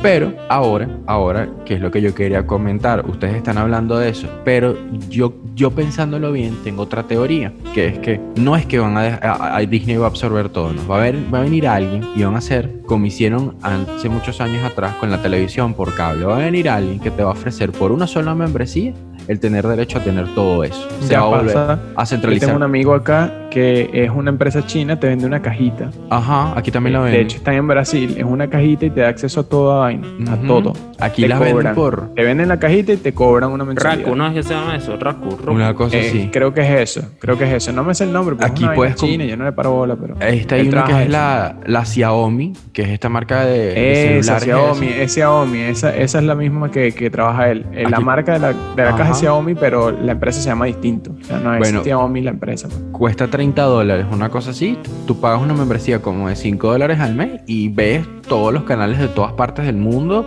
Pero 0.02 0.34
ahora, 0.48 0.88
ahora, 1.08 1.50
que 1.66 1.74
es 1.74 1.82
lo 1.82 1.92
que 1.92 2.02
yo 2.02 2.14
quería 2.16 2.46
comentar, 2.48 3.04
ustedes 3.10 3.36
están 3.36 3.58
hablando 3.58 3.98
de 3.98 4.10
eso, 4.10 4.28
pero 4.46 4.78
yo, 5.10 5.34
yo 5.56 5.72
pensándolo 5.72 6.32
bien, 6.32 6.56
tengo 6.64 6.84
otra 6.84 7.04
teoría, 7.04 7.52
que 7.74 7.88
es 7.88 8.00
que 8.00 8.22
no 8.38 8.56
es 8.56 8.66
que 8.66 8.80
van 8.80 8.96
a, 8.96 9.16
a- 9.22 9.58
a- 9.58 9.60
Disney 9.62 9.98
va 9.98 10.06
a 10.06 10.10
absorber 10.10 10.50
todo, 10.50 10.72
¿no? 10.72 10.88
va, 10.88 10.98
a 10.98 11.00
haber, 11.00 11.18
va 11.34 11.40
a 11.40 11.42
venir 11.42 11.68
alguien 11.68 12.06
y 12.16 12.24
van 12.24 12.36
a 12.36 12.38
hacer 12.38 12.82
como 12.86 13.08
hicieron 13.08 13.56
hace 13.62 14.08
muchos 14.08 14.40
años 14.40 14.64
atrás 14.64 14.94
con 14.96 15.12
la 15.12 15.22
televisión 15.22 15.74
por 15.74 15.94
cable, 15.96 16.26
va 16.26 16.36
a 16.38 16.40
venir 16.40 16.70
alguien 16.70 17.00
que 17.00 17.12
te 17.12 17.24
va 17.24 17.30
a 17.32 17.34
ofrecer 17.34 17.72
por 17.72 17.92
una 17.92 18.08
sola 18.08 18.34
membresía 18.36 18.94
el 19.28 19.40
tener 19.40 19.68
derecho 19.68 20.00
a 20.00 20.02
tener 20.02 20.28
todo 20.34 20.64
eso. 20.64 20.88
Se 21.02 21.10
Ya 21.14 21.22
va 21.22 21.26
a 21.26 21.40
volver 21.42 21.54
pasa. 21.54 21.80
a 21.96 22.04
Yo 22.04 22.06
centralizar. 22.08 22.48
tengo 22.48 22.58
un 22.58 22.64
amigo 22.64 22.94
acá 22.96 23.32
que 23.50 23.90
es 23.94 24.10
una 24.12 24.30
empresa 24.30 24.66
china, 24.66 25.00
te 25.00 25.08
vende 25.08 25.26
una 25.26 25.42
cajita. 25.42 25.90
Ajá, 26.10 26.54
aquí 26.58 26.72
también 26.72 26.94
De 26.96 27.00
venden. 27.02 27.22
hecho, 27.22 27.38
están 27.38 27.56
en 27.56 27.68
Brasil. 27.68 28.16
Es 28.18 28.24
una 28.24 28.50
cajita 28.50 28.86
y 28.86 28.90
te 28.90 29.02
da 29.02 29.10
acceso 29.10 29.40
a 29.42 29.44
toda 29.44 29.80
vaina. 29.80 30.08
A 30.32 30.36
todo. 30.38 30.74
Aquí 31.00 31.22
Te 31.24 31.28
las 31.30 31.40
venden 31.40 31.56
cobran. 31.56 31.76
por 31.76 32.14
Te 32.16 32.24
venden 32.24 32.48
la 32.50 32.60
cajita 32.60 32.94
y 32.94 32.98
te 32.98 33.14
cobran 33.14 33.52
una 33.52 33.64
mensualidad. 33.66 34.04
Raku, 34.06 34.16
¿no 34.16 34.28
es 34.28 34.34
que 34.34 34.44
se 34.44 34.54
llama 34.54 34.76
eso? 34.76 34.98
Raku. 34.98 35.30
Roku. 35.32 35.52
una 35.52 35.74
cosa 35.74 35.98
Eh, 35.98 36.08
así. 36.10 36.30
Creo 36.32 36.54
que 36.54 36.62
es 36.62 36.98
eso. 36.98 37.10
Creo 37.20 37.38
que 37.38 37.46
es 37.46 37.54
eso. 37.54 37.72
No 37.72 37.84
me 37.84 37.94
sé 37.96 38.04
el 38.04 38.12
nombre, 38.14 38.36
pero 38.36 38.48
Aquí 38.52 38.64
es 38.64 38.68
una 38.68 38.76
puedes 38.76 38.96
vaina 39.02 39.12
china. 39.14 39.26
Yo 39.26 39.38
no 39.38 39.46
le 39.46 39.52
paro 39.54 39.72
bola, 39.72 39.96
pero. 39.96 40.16
Esta 40.20 40.56
hay 40.56 40.68
una 40.68 40.84
que 40.84 40.92
es 40.92 41.00
eso. 41.02 41.10
la, 41.12 41.56
la 41.66 41.86
Xiaomi, 41.86 42.54
que 42.74 42.82
es 42.84 42.90
esta 42.90 43.10
marca 43.10 43.46
de, 43.46 43.58
de 43.74 44.20
Esa 44.20 44.40
celulares. 44.40 44.44
Xiaomi, 44.44 44.88
esa. 44.88 45.02
es 45.04 45.14
Xiaomi, 45.14 45.60
esa, 45.62 45.96
esa 45.96 46.18
es 46.20 46.24
la 46.26 46.36
misma 46.36 46.70
que, 46.72 46.92
que 46.92 47.10
trabaja 47.10 47.50
él. 47.50 47.66
Eh, 47.74 47.84
La 47.90 47.98
Aquí- 47.98 48.06
marca 48.06 48.34
de 48.34 48.40
la, 48.40 48.50
de 48.50 48.84
la 48.84 48.96
caja 48.96 49.12
es 49.12 49.18
Xiaomi, 49.20 49.56
pero 49.56 49.92
la 49.92 50.12
empresa 50.12 50.42
se 50.42 50.50
llama 50.50 50.66
distinto. 50.66 51.12
O 51.20 51.24
sea, 51.24 51.40
no 51.40 51.54
es 51.54 51.60
Bueno. 51.60 51.84
Xiaomi 51.84 52.22
la 52.22 52.32
empresa. 52.32 52.68
pues. 52.68 52.80
Cuesta 52.92 53.28
30 53.40 53.64
dólares, 53.64 54.06
una 54.12 54.30
cosa 54.30 54.50
así. 54.50 54.78
Tú 55.08 55.22
pagas 55.22 55.42
una 55.42 55.54
membresía 55.54 56.02
como 56.02 56.28
de 56.28 56.36
5 56.36 56.72
dólares 56.74 57.00
al 57.00 57.16
mes 57.16 57.40
y 57.48 57.70
ves 57.70 58.06
todos 58.30 58.54
los 58.54 58.64
canales 58.64 59.00
de 59.00 59.10
todas 59.10 59.34
partes 59.34 59.66
del 59.66 59.76
mundo 59.76 60.26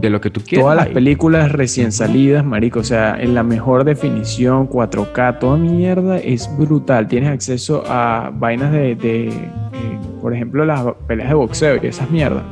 de 0.00 0.10
lo 0.10 0.20
que 0.20 0.28
tú 0.28 0.42
quieras. 0.42 0.64
Todas 0.64 0.76
las 0.76 0.88
películas 0.88 1.50
recién 1.52 1.90
salidas, 1.92 2.44
marico, 2.44 2.80
o 2.80 2.84
sea, 2.84 3.16
en 3.18 3.32
la 3.34 3.42
mejor 3.42 3.84
definición, 3.84 4.68
4K, 4.68 5.38
toda 5.38 5.56
mierda, 5.56 6.18
es 6.18 6.50
brutal. 6.58 7.08
Tienes 7.08 7.30
acceso 7.30 7.82
a 7.86 8.30
vainas 8.34 8.72
de, 8.72 8.96
de, 8.96 9.28
eh, 9.28 9.98
por 10.20 10.34
ejemplo, 10.34 10.64
las 10.64 10.82
peleas 11.06 11.28
de 11.28 11.34
boxeo 11.34 11.78
y 11.82 11.86
esas 11.86 12.10
mierdas, 12.10 12.42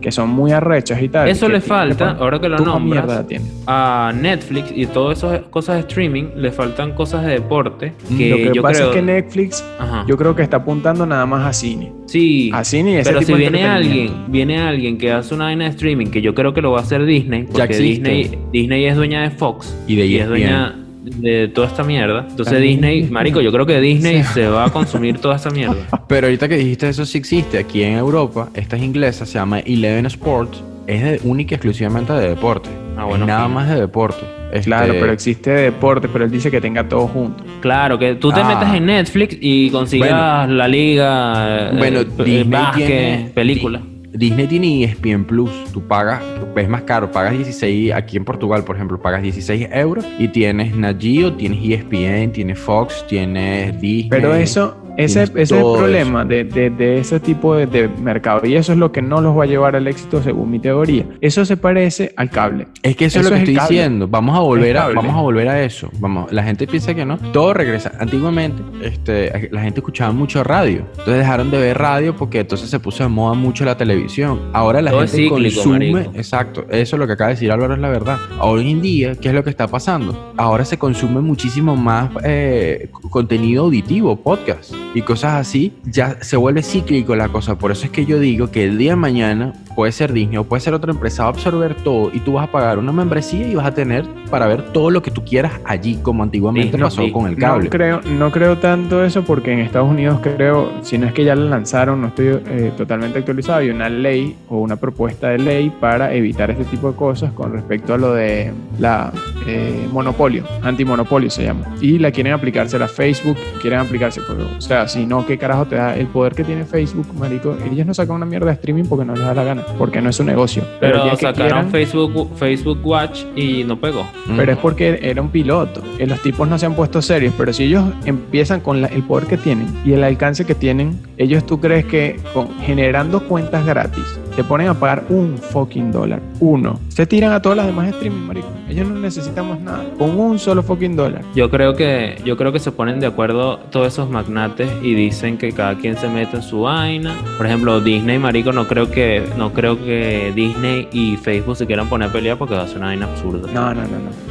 que 0.00 0.10
son 0.10 0.30
muy 0.30 0.52
arrechas 0.52 1.02
y 1.02 1.08
tal. 1.08 1.28
Eso 1.28 1.48
le 1.48 1.60
falta, 1.60 2.12
ahora 2.12 2.40
que 2.40 2.48
lo 2.48 2.56
nombras, 2.58 3.04
mierda 3.04 3.26
tiene. 3.26 3.44
a 3.66 4.12
Netflix 4.18 4.72
y 4.74 4.86
todas 4.86 5.18
esas 5.18 5.40
cosas 5.50 5.74
de 5.76 5.80
streaming 5.82 6.24
le 6.36 6.50
faltan 6.50 6.94
cosas 6.94 7.24
de 7.26 7.32
deporte 7.32 7.92
que 8.16 8.30
Lo 8.30 8.36
que 8.36 8.50
yo 8.54 8.62
pasa 8.62 8.74
creo 8.78 8.90
es 8.90 8.94
que 8.96 9.02
Netflix, 9.02 9.64
Ajá. 9.78 10.04
yo 10.08 10.16
creo 10.16 10.34
que 10.34 10.42
está 10.42 10.58
apuntando 10.58 11.04
nada 11.04 11.26
más 11.26 11.46
a 11.46 11.52
cine. 11.52 11.92
sí 12.06 12.50
A 12.54 12.62
cine 12.64 12.92
y 12.92 12.94
ese 12.96 13.10
pero 13.10 13.18
tipo 13.20 13.26
si 13.26 13.32
de 13.32 13.38
viene 13.50 13.66
alguien. 13.66 14.12
Viene 14.30 14.58
alguien 14.58 14.96
que 14.98 15.12
hace 15.12 15.34
una 15.34 15.44
vaina 15.44 15.64
de 15.64 15.70
streaming, 15.70 16.06
que 16.06 16.22
yo 16.22 16.34
creo 16.34 16.54
que 16.54 16.62
lo 16.62 16.72
va 16.72 16.78
a 16.78 16.82
hacer 16.82 17.04
Disney, 17.04 17.46
Ya 17.52 17.64
porque. 17.66 17.78
Disney, 17.78 18.38
Disney 18.52 18.84
es 18.86 18.96
dueña 18.96 19.22
de 19.22 19.30
Fox 19.30 19.74
Y 19.86 19.96
de 19.96 20.04
es 20.04 20.10
ESPN. 20.22 20.28
dueña 20.28 20.76
de 21.02 21.48
toda 21.48 21.66
esta 21.66 21.82
mierda. 21.82 22.26
Entonces 22.28 22.52
También 22.54 22.74
Disney, 22.80 23.04
marico, 23.10 23.40
yo 23.40 23.50
creo 23.52 23.66
que 23.66 23.80
Disney 23.80 24.22
se 24.34 24.46
va 24.48 24.66
a 24.66 24.70
consumir 24.70 25.18
toda 25.18 25.36
esta 25.36 25.50
mierda. 25.50 25.76
Pero 26.08 26.26
ahorita 26.26 26.48
que 26.48 26.56
dijiste 26.56 26.88
eso 26.88 27.04
sí 27.06 27.18
existe. 27.18 27.58
Aquí 27.58 27.82
en 27.82 27.94
Europa, 27.98 28.50
esta 28.54 28.76
es 28.76 28.82
inglesa, 28.82 29.24
se 29.26 29.34
llama 29.38 29.60
Eleven 29.60 30.06
Sports. 30.06 30.62
Es 30.86 31.02
de, 31.02 31.20
única 31.24 31.54
y 31.54 31.56
exclusivamente 31.56 32.12
de 32.12 32.28
deporte. 32.30 32.68
Ah, 32.96 33.04
bueno, 33.04 33.24
Es 33.24 33.28
nada 33.28 33.48
más 33.48 33.68
de 33.68 33.80
deporte. 33.80 34.20
Este, 34.52 34.64
Claro, 34.66 34.94
pero 34.98 35.12
existe 35.12 35.50
deporte, 35.50 36.08
pero 36.12 36.24
él 36.24 36.30
dice 36.30 36.50
que 36.50 36.60
tenga 36.60 36.88
todo 36.88 37.06
junto. 37.06 37.44
Claro, 37.60 37.96
que 37.98 38.16
tú 38.16 38.32
te 38.32 38.40
Ah. 38.40 38.48
metas 38.48 38.74
en 38.74 38.86
Netflix 38.86 39.36
y 39.40 39.70
consigas 39.70 40.48
la 40.50 40.66
liga, 40.66 41.70
Bueno, 41.78 42.00
eh, 42.00 42.06
Disney 42.24 42.42
básquet, 42.44 42.86
tiene- 42.86 43.30
película. 43.32 43.80
Disney 44.12 44.46
tiene 44.46 44.84
ESPN 44.84 45.24
Plus. 45.24 45.50
Tú 45.72 45.86
pagas, 45.86 46.22
es 46.56 46.68
más 46.68 46.82
caro, 46.82 47.10
pagas 47.10 47.32
16, 47.32 47.92
aquí 47.92 48.16
en 48.16 48.24
Portugal, 48.24 48.64
por 48.64 48.76
ejemplo, 48.76 49.00
pagas 49.00 49.22
16 49.22 49.68
euros 49.72 50.04
y 50.18 50.28
tienes 50.28 50.74
Nat 50.74 51.00
Geo, 51.00 51.32
tienes 51.34 51.60
ESPN, 51.62 52.32
tienes 52.32 52.58
Fox, 52.58 53.04
tienes 53.06 53.80
Disney. 53.80 54.08
Pero 54.10 54.34
eso, 54.34 54.76
ese, 54.96 55.22
ese 55.22 55.42
es 55.42 55.50
el 55.52 55.58
problema 55.60 56.24
de, 56.24 56.44
de- 56.44 56.70
de 56.70 56.98
ese 56.98 57.20
tipo 57.20 57.54
de, 57.54 57.66
de 57.66 57.88
mercado. 57.88 58.46
Y 58.46 58.54
eso 58.56 58.72
es 58.72 58.78
lo 58.78 58.92
que 58.92 59.02
no 59.02 59.20
los 59.20 59.36
va 59.36 59.44
a 59.44 59.46
llevar 59.46 59.76
al 59.76 59.86
éxito 59.86 60.22
según 60.22 60.50
mi 60.50 60.58
teoría. 60.58 61.04
Eso 61.20 61.44
se 61.44 61.56
parece 61.56 62.12
al 62.16 62.30
cable. 62.30 62.66
Es 62.82 62.96
que 62.96 63.06
eso, 63.06 63.20
Eso 63.20 63.28
es 63.28 63.30
lo 63.32 63.36
que 63.36 63.42
es 63.42 63.48
estoy 63.58 63.68
diciendo. 63.68 64.08
Vamos 64.08 64.36
a 64.36 64.40
volver 64.40 64.76
a, 64.76 64.88
vamos 64.88 65.14
a 65.14 65.20
volver 65.20 65.48
a 65.48 65.62
eso. 65.62 65.90
Vamos, 65.98 66.32
la 66.32 66.42
gente 66.42 66.66
piensa 66.66 66.94
que 66.94 67.04
no. 67.04 67.18
Todo 67.32 67.54
regresa. 67.54 67.92
Antiguamente, 67.98 68.62
este, 68.82 69.48
la 69.50 69.62
gente 69.62 69.80
escuchaba 69.80 70.12
mucho 70.12 70.42
radio. 70.44 70.86
Entonces 70.90 71.18
dejaron 71.18 71.50
de 71.50 71.58
ver 71.58 71.78
radio 71.78 72.14
porque 72.16 72.40
entonces 72.40 72.68
se 72.70 72.78
puso 72.80 73.02
de 73.02 73.08
moda 73.08 73.34
mucho 73.34 73.64
la 73.64 73.76
televisión. 73.76 74.40
Ahora 74.52 74.80
la 74.82 74.90
Todo 74.90 75.00
gente 75.00 75.16
cíclico, 75.16 75.62
consume. 75.62 75.92
marico. 75.92 76.12
Exacto. 76.16 76.66
Eso 76.70 76.96
es 76.96 77.00
lo 77.00 77.06
que 77.06 77.12
acaba 77.14 77.28
de 77.28 77.34
decir 77.34 77.50
Álvaro 77.52 77.74
es 77.74 77.80
la 77.80 77.88
verdad. 77.88 78.18
Hoy 78.40 78.70
en 78.70 78.82
día, 78.82 79.14
¿qué 79.14 79.28
es 79.28 79.34
lo 79.34 79.44
que 79.44 79.50
está 79.50 79.66
pasando? 79.68 80.32
Ahora 80.36 80.64
se 80.64 80.78
consume 80.78 81.20
muchísimo 81.20 81.76
más 81.76 82.10
eh, 82.24 82.88
contenido 83.10 83.64
auditivo, 83.64 84.16
podcast 84.16 84.74
y 84.94 85.02
cosas 85.02 85.34
así. 85.34 85.72
Ya 85.84 86.22
se 86.22 86.36
vuelve 86.36 86.62
cíclico 86.62 87.16
la 87.16 87.28
cosa. 87.28 87.56
Por 87.56 87.72
eso 87.72 87.84
es 87.84 87.90
que 87.90 88.06
yo 88.06 88.18
digo 88.18 88.50
que 88.50 88.64
el 88.64 88.78
día 88.78 88.92
de 88.92 88.96
mañana 88.96 89.52
puede 89.74 89.92
ser 89.92 90.12
Disney 90.12 90.36
o 90.38 90.44
puede 90.44 90.60
ser 90.60 90.74
otra 90.74 90.92
empresa, 90.92 91.22
va 91.22 91.28
a 91.28 91.32
absorber 91.32 91.74
todo 91.74 92.10
y 92.12 92.20
tú 92.20 92.34
vas 92.34 92.48
a 92.48 92.52
pagar 92.52 92.78
una 92.78 92.92
membresía 92.92 93.46
y 93.46 93.54
vas 93.54 93.66
a 93.66 93.74
tener 93.74 94.04
para 94.30 94.46
ver 94.46 94.72
todo 94.72 94.90
lo 94.90 95.02
que 95.02 95.10
tú 95.10 95.24
quieras 95.24 95.52
allí, 95.64 95.96
como 96.02 96.22
antiguamente 96.22 96.76
Sí, 96.76 96.82
pasó 96.82 97.12
con 97.12 97.26
el 97.28 97.36
cable. 97.36 97.64
No 97.64 97.70
creo, 97.70 98.00
no 98.02 98.30
creo 98.30 98.58
tanto 98.58 99.04
eso 99.04 99.22
porque 99.22 99.52
en 99.52 99.60
Estados 99.60 99.88
Unidos 99.90 100.20
creo, 100.22 100.70
si 100.82 100.98
no 100.98 101.06
es 101.06 101.12
que 101.12 101.24
ya 101.24 101.34
la 101.34 101.44
lanzaron, 101.46 102.00
no 102.00 102.08
estoy 102.08 102.26
eh, 102.46 102.72
totalmente 102.76 103.18
actualizado, 103.18 103.58
hay 103.58 103.70
una 103.70 103.88
ley 103.88 104.36
o 104.48 104.58
una 104.58 104.76
propuesta 104.76 105.28
de 105.28 105.38
ley 105.38 105.72
para 105.80 106.14
evitar 106.14 106.50
este 106.50 106.64
tipo 106.64 106.90
de 106.90 106.96
cosas 106.96 107.32
con 107.32 107.52
respecto 107.52 107.94
a 107.94 107.98
lo 107.98 108.12
de 108.14 108.52
la 108.78 109.12
eh, 109.46 109.86
monopolio, 109.92 110.44
antimonopolio 110.62 111.30
se 111.30 111.44
llama. 111.44 111.66
Y 111.80 111.98
la 111.98 112.10
quieren 112.10 112.32
aplicarse 112.32 112.76
a 112.76 112.88
Facebook, 112.88 113.36
quieren 113.60 113.80
aplicarse, 113.80 114.20
pero, 114.26 114.46
o 114.56 114.60
sea, 114.60 114.86
si 114.88 115.06
no, 115.06 115.26
¿qué 115.26 115.36
carajo 115.38 115.66
te 115.66 115.76
da 115.76 115.96
el 115.96 116.06
poder 116.06 116.34
que 116.34 116.44
tiene 116.44 116.64
Facebook, 116.64 117.06
marico? 117.18 117.56
Ellos 117.70 117.86
no 117.86 117.94
sacan 117.94 118.16
una 118.16 118.26
mierda 118.26 118.46
de 118.46 118.52
streaming 118.52 118.84
porque 118.84 119.04
no 119.04 119.14
les 119.14 119.24
da 119.24 119.34
la 119.34 119.44
gana, 119.44 119.62
porque 119.78 120.00
no 120.00 120.10
es 120.10 120.20
un 120.20 120.26
negocio. 120.26 120.62
Pero 120.78 121.02
que 121.04 121.16
sacaron 121.16 121.34
quieran- 121.34 121.70
Facebook, 121.70 122.30
Facebook 122.36 122.78
Watch 122.84 123.24
y 123.36 123.64
no 123.64 123.78
pegó. 123.80 124.06
Mm. 124.26 124.36
pero 124.36 124.52
es 124.52 124.58
porque 124.58 124.98
era 125.02 125.20
un 125.22 125.30
piloto. 125.30 125.82
Eh, 125.98 126.06
Los 126.06 126.20
tipos 126.22 126.48
no 126.48 126.58
se 126.58 126.66
han 126.66 126.74
puesto 126.74 127.02
serios, 127.02 127.34
pero 127.36 127.52
si 127.52 127.64
ellos 127.64 127.84
empiezan 128.04 128.60
con 128.60 128.84
el 128.84 129.02
poder 129.02 129.26
que 129.26 129.36
tienen 129.36 129.66
y 129.84 129.92
el 129.92 130.04
alcance 130.04 130.44
que 130.44 130.54
tienen, 130.54 131.00
ellos 131.16 131.44
tú 131.46 131.60
crees 131.60 131.84
que 131.84 132.20
con, 132.34 132.48
generando 132.60 133.26
cuentas 133.26 133.64
gratis 133.66 134.04
te 134.36 134.44
ponen 134.44 134.68
a 134.68 134.74
pagar 134.74 135.04
un 135.08 135.36
fucking 135.38 135.92
dólar. 135.92 136.20
Uno. 136.40 136.78
Se 136.88 137.06
tiran 137.06 137.32
a 137.32 137.40
todas 137.42 137.56
las 137.56 137.66
demás 137.66 137.88
streaming, 137.88 138.26
marico. 138.26 138.46
Ellos 138.68 138.88
no 138.88 138.94
necesitan 139.00 139.48
más 139.48 139.60
nada. 139.60 139.84
Con 139.98 140.18
un 140.18 140.38
solo 140.38 140.62
fucking 140.62 140.94
dólar. 140.96 141.22
Yo 141.34 141.50
creo 141.50 141.74
que 141.74 142.16
yo 142.24 142.36
creo 142.36 142.52
que 142.52 142.58
se 142.60 142.70
ponen 142.72 143.00
de 143.00 143.06
acuerdo 143.06 143.58
todos 143.70 143.88
esos 143.88 144.08
magnates 144.08 144.70
y 144.82 144.94
dicen 144.94 145.38
que 145.38 145.52
cada 145.52 145.74
quien 145.76 145.96
se 145.96 146.08
mete 146.08 146.36
en 146.36 146.42
su 146.42 146.62
vaina. 146.62 147.14
Por 147.36 147.46
ejemplo, 147.46 147.80
Disney, 147.80 148.18
marico, 148.18 148.52
no 148.52 148.68
creo 148.68 148.90
que 148.90 149.24
no 149.36 149.52
creo 149.52 149.76
que 149.84 150.32
Disney 150.34 150.88
y 150.92 151.16
Facebook 151.16 151.56
se 151.56 151.66
quieran 151.66 151.88
poner 151.88 152.08
a 152.10 152.12
pelear 152.12 152.36
porque 152.38 152.54
va 152.54 152.62
a 152.62 152.66
ser 152.68 152.78
una 152.78 152.86
vaina 152.86 153.06
absurda. 153.06 153.50
No, 153.52 153.74
no, 153.74 153.82
no, 153.82 153.88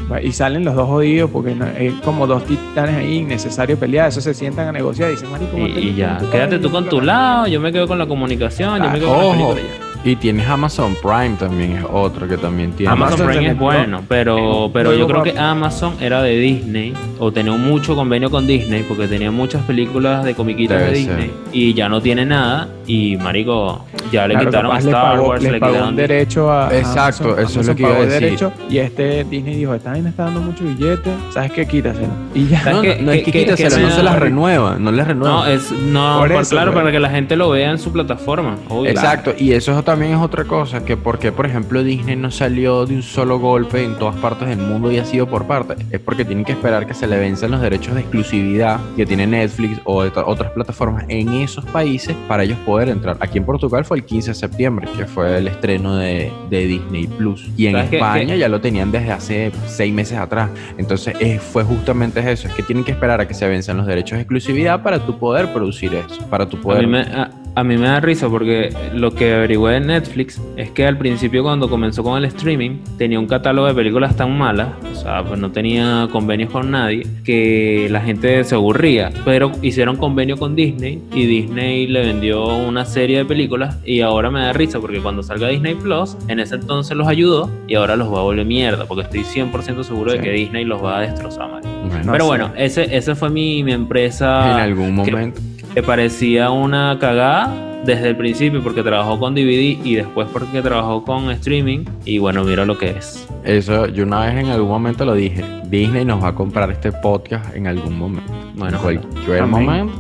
no. 0.10 0.20
Y 0.22 0.32
salen 0.32 0.64
los 0.66 0.74
dos 0.76 0.88
jodidos 0.88 1.30
porque 1.30 1.54
no- 1.54 1.68
es 1.68 1.94
como 2.04 2.26
dos 2.26 2.44
titanes 2.46 2.96
ahí, 2.96 3.18
innecesario 3.18 3.78
pelear. 3.78 4.08
Eso 4.10 4.22
se 4.22 4.34
sientan 4.34 4.68
a 4.70 4.72
negociar 4.72 5.10
y 5.10 5.12
dicen, 5.12 5.30
marico, 5.32 5.58
Y, 5.58 5.90
y 5.90 5.96
ya, 5.96 6.18
quédate 6.32 6.58
tú 6.60 6.72
con 6.72 6.86
yo 6.86 6.90
tu 6.90 6.96
pago". 6.98 7.06
lado, 7.06 7.48
yo 7.48 7.60
me 7.60 7.72
quedo 7.72 7.88
con 7.88 8.00
la 8.00 8.08
comunicación, 8.08 8.78
yo 8.82 8.90
Ah, 8.90 8.94
me 8.94 9.00
quedo 9.00 9.10
con 9.14 9.26
la 9.26 9.32
película. 9.34 9.62
ya. 9.62 9.89
Y 10.02 10.16
tienes 10.16 10.48
Amazon 10.48 10.96
Prime 11.02 11.36
también, 11.38 11.74
es 11.78 11.84
otro 11.92 12.26
que 12.26 12.38
también 12.38 12.72
tiene. 12.72 12.90
Amazon, 12.92 13.16
Amazon 13.22 13.36
Prime 13.36 13.52
es 13.52 13.58
bueno, 13.60 14.02
pero, 14.08 14.70
pero 14.72 14.94
yo 14.96 15.06
creo 15.08 15.24
que 15.24 15.38
Amazon 15.38 15.96
era 16.00 16.22
de 16.24 16.38
Disney 16.40 16.94
o 17.20 17.34
tenía 17.34 17.52
mucho 17.52 17.96
convenio 17.98 18.32
con 18.32 18.48
Disney 18.48 18.84
porque 18.88 19.08
tenía 19.10 19.30
muchas 19.30 19.62
películas 19.64 20.24
de 20.24 20.36
comiquitas 20.36 20.80
Debe 20.80 20.92
de 20.92 21.04
ser. 21.04 21.16
Disney 21.18 21.32
y 21.52 21.74
ya 21.74 21.90
no 21.90 22.02
tiene 22.02 22.26
nada 22.26 22.70
y 22.88 23.18
marico 23.18 23.84
ya 24.10 24.26
le 24.26 24.36
Claro, 24.36 24.50
quitaron 24.50 24.72
a 24.72 24.80
Star 24.80 24.94
pagó- 25.18 25.28
Wars, 25.28 25.44
le 25.44 25.52
le 25.52 25.60
pagó 25.60 25.74
quitaron 25.74 25.90
un 25.90 25.96
derecho 25.98 26.50
a. 26.50 26.70
a 26.70 26.78
Exacto, 26.78 27.24
Amazon. 27.34 27.44
eso 27.46 27.60
es 27.60 27.68
lo 27.68 27.76
que 27.76 27.82
iba 27.84 27.92
a 27.92 28.00
decir. 28.00 28.22
derecho 28.22 28.54
y 28.70 28.78
este 28.78 29.24
Disney 29.26 29.56
dijo: 29.56 29.76
Esta 29.76 29.92
vaina 29.92 30.10
está 30.10 30.24
dando 30.24 30.40
mucho 30.40 30.64
billete, 30.64 31.12
¿sabes 31.34 31.52
qué? 31.52 31.68
Quítaselo. 31.68 32.08
Y 32.34 32.48
ya. 32.48 32.60
¿Sabes 32.62 32.76
No, 32.76 32.82
qué- 32.84 32.96
no, 33.00 33.02
no 33.08 33.12
es 33.12 33.18
que 33.20 33.26
qué- 33.26 33.32
qué- 33.32 33.40
quítaselo, 33.54 33.76
qué 33.76 33.82
no 33.82 33.90
se 33.92 34.02
las 34.04 34.14
da- 34.14 34.20
renueva, 34.20 34.78
no 34.80 34.92
les 34.94 35.06
renueva. 35.06 35.36
No, 35.36 35.46
es 35.46 35.72
no, 35.74 36.20
Por 36.20 36.32
por- 36.32 36.42
eso, 36.42 36.52
claro, 36.52 36.72
pues. 36.72 36.82
para 36.84 36.92
que 36.94 37.00
la 37.02 37.10
gente 37.10 37.36
lo 37.36 37.50
vea 37.50 37.70
en 37.72 37.78
su 37.80 37.92
plataforma. 37.92 38.56
obvio. 38.70 38.90
Exacto, 38.90 39.34
y 39.38 39.52
eso 39.52 39.74
también 39.90 40.12
es 40.14 40.20
otra 40.20 40.44
cosa, 40.44 40.86
que 40.86 40.98
porque 40.98 41.32
por 41.32 41.48
ejemplo 41.48 41.82
Disney 41.84 42.16
no 42.16 42.30
salió 42.30 42.86
de 42.86 42.94
un 42.94 43.02
solo 43.02 43.40
golpe 43.40 43.84
en 43.84 43.96
todas 43.96 44.16
partes 44.18 44.48
del 44.48 44.60
mundo 44.60 44.92
y 44.92 45.00
ha 45.00 45.04
sido 45.06 45.26
por 45.26 45.46
partes, 45.48 45.78
es 45.90 46.00
porque 46.00 46.24
tienen 46.24 46.46
que 46.46 46.52
esperar 46.52 46.86
que 46.86 46.94
se 46.94 47.08
le 47.08 47.18
venzan 47.18 47.50
los 47.50 47.60
derechos 47.60 47.96
de 47.96 48.02
exclusividad 48.02 48.80
que 48.96 49.08
tiene 49.08 49.26
Netflix 49.26 49.82
o 49.86 49.96
otras 49.98 50.52
plataformas 50.52 51.06
en 51.08 51.34
esos 51.34 51.66
países 51.66 52.16
para 52.28 52.44
ellos 52.44 52.60
poder 52.68 52.90
entrar. 52.90 53.18
Aquí 53.20 53.40
en 53.40 53.46
Portugal 53.46 53.84
fue 53.84 53.98
el 53.98 54.06
15 54.06 54.30
de 54.30 54.36
septiembre, 54.36 54.88
que 54.96 55.06
fue 55.08 55.40
el 55.40 55.48
estreno 55.48 55.96
de, 55.96 56.32
de 56.52 56.68
Disney 56.68 57.08
Plus, 57.08 57.50
y 57.58 57.66
en 57.66 57.74
¿Sabes 57.74 57.90
qué- 57.90 57.96
España 57.96 58.36
ya 58.36 58.48
lo 58.48 58.62
tenían 58.62 58.92
desde 58.92 59.12
hace 59.12 59.52
seis 59.66 59.92
meses 59.92 60.20
atrás. 60.20 60.52
Entonces 60.78 61.16
eh, 61.20 61.40
fue 61.40 61.64
justamente 61.64 62.20
eso, 62.32 62.48
es 62.48 62.54
que 62.54 62.62
tienen 62.62 62.84
que 62.84 62.92
esperar 62.92 63.22
a 63.22 63.28
que 63.28 63.34
se 63.34 63.48
venzan 63.48 63.78
los 63.78 63.88
derechos 63.88 64.18
de 64.18 64.22
exclusividad 64.22 64.84
para 64.84 65.00
tú 65.00 65.18
poder 65.18 65.52
producir 65.52 65.96
eso, 65.96 66.28
para 66.30 66.48
tú 66.48 66.60
A 66.72 66.76
mí, 66.76 66.86
me, 66.86 67.00
a, 67.02 67.32
a 67.60 67.64
mí 67.64 67.78
me 67.78 67.88
da 67.88 68.00
risa 68.00 68.30
porque 68.30 68.74
lo 68.94 69.12
que 69.12 69.34
averigüé 69.34 69.74
de 69.74 69.80
Netflix 69.82 70.42
es 70.56 70.72
que 70.72 70.86
al 70.86 70.98
principio 70.98 71.44
cuando 71.44 71.70
comenzó 71.70 72.04
con 72.04 72.18
el 72.18 72.26
streaming 72.26 72.78
tenía 72.98 73.20
un 73.20 73.28
catálogo 73.28 73.68
de 73.68 73.74
películas 73.74 74.16
tan 74.16 74.38
malas, 74.38 74.70
o 74.92 74.96
sea, 74.96 75.24
pues 75.24 75.40
no 75.40 75.52
tenía 75.52 76.08
convenios 76.12 76.52
con 76.52 76.72
nadie, 76.72 77.06
que 77.24 77.88
la 77.92 78.02
gente 78.02 78.44
se 78.46 78.56
aburría, 78.56 79.12
pero 79.26 79.52
hicieron 79.62 79.98
convenio 79.98 80.38
con 80.38 80.56
Disney 80.56 81.02
y 81.14 81.26
Disney 81.26 81.88
le 81.88 82.02
vendió 82.02 82.46
una 82.46 82.86
serie 82.86 83.18
de 83.18 83.26
películas 83.26 83.78
y 83.84 84.02
ahora 84.02 84.32
me 84.32 84.40
da 84.40 84.54
risa 84.54 84.80
porque 84.80 85.00
cuando 85.00 85.22
salga 85.22 85.50
Disney 85.50 85.76
Plus, 85.76 86.16
en 86.28 86.40
ese 86.40 86.56
entonces 86.56 86.96
los 86.96 87.08
ayudó 87.08 87.52
y 87.68 87.76
ahora 87.76 87.96
los 87.98 88.12
va 88.14 88.20
a 88.20 88.24
volver 88.24 88.46
mierda 88.46 88.86
porque 88.86 89.04
estoy 89.04 89.22
100% 89.22 89.84
seguro 89.84 90.14
de 90.14 90.20
que 90.20 90.32
Disney 90.32 90.64
los 90.64 90.84
va 90.84 91.00
a 91.00 91.02
destrozar. 91.02 91.50
Bueno, 91.62 92.12
Pero 92.12 92.26
bueno, 92.26 92.52
ese, 92.56 92.96
ese 92.96 93.16
fue 93.16 93.30
mi, 93.30 93.64
mi 93.64 93.74
empresa 93.74 94.54
en 94.54 94.60
algún 94.60 94.96
momento. 94.96 95.42
que 95.58 95.59
parecía 95.86 96.52
una 96.52 96.98
cagada 97.00 97.54
desde 97.86 98.10
el 98.10 98.18
principio 98.18 98.62
porque 98.64 98.84
trabajó 98.84 99.20
con 99.20 99.34
DVD 99.34 99.80
y 99.84 99.96
después 99.96 100.28
porque 100.32 100.62
trabajó 100.62 101.04
con 101.04 101.30
streaming 101.32 101.86
y 102.06 102.18
bueno, 102.18 102.44
mira 102.44 102.66
lo 102.66 102.78
que 102.78 102.92
es. 102.92 103.28
Eso, 103.44 103.88
yo 103.88 104.04
una 104.04 104.22
vez 104.22 104.38
en 104.38 104.48
algún 104.48 104.70
momento 104.70 105.06
lo 105.06 105.14
dije. 105.14 105.44
Disney 105.70 106.06
nos 106.06 106.24
va 106.24 106.30
a 106.30 106.36
comprar 106.36 106.70
este 106.72 106.92
podcast 106.92 107.56
en 107.56 107.68
algún 107.68 107.98
momento. 107.98 108.32
Bueno, 108.56 108.78
en 108.78 108.84
cualquier 108.84 109.46
momento 109.46 109.94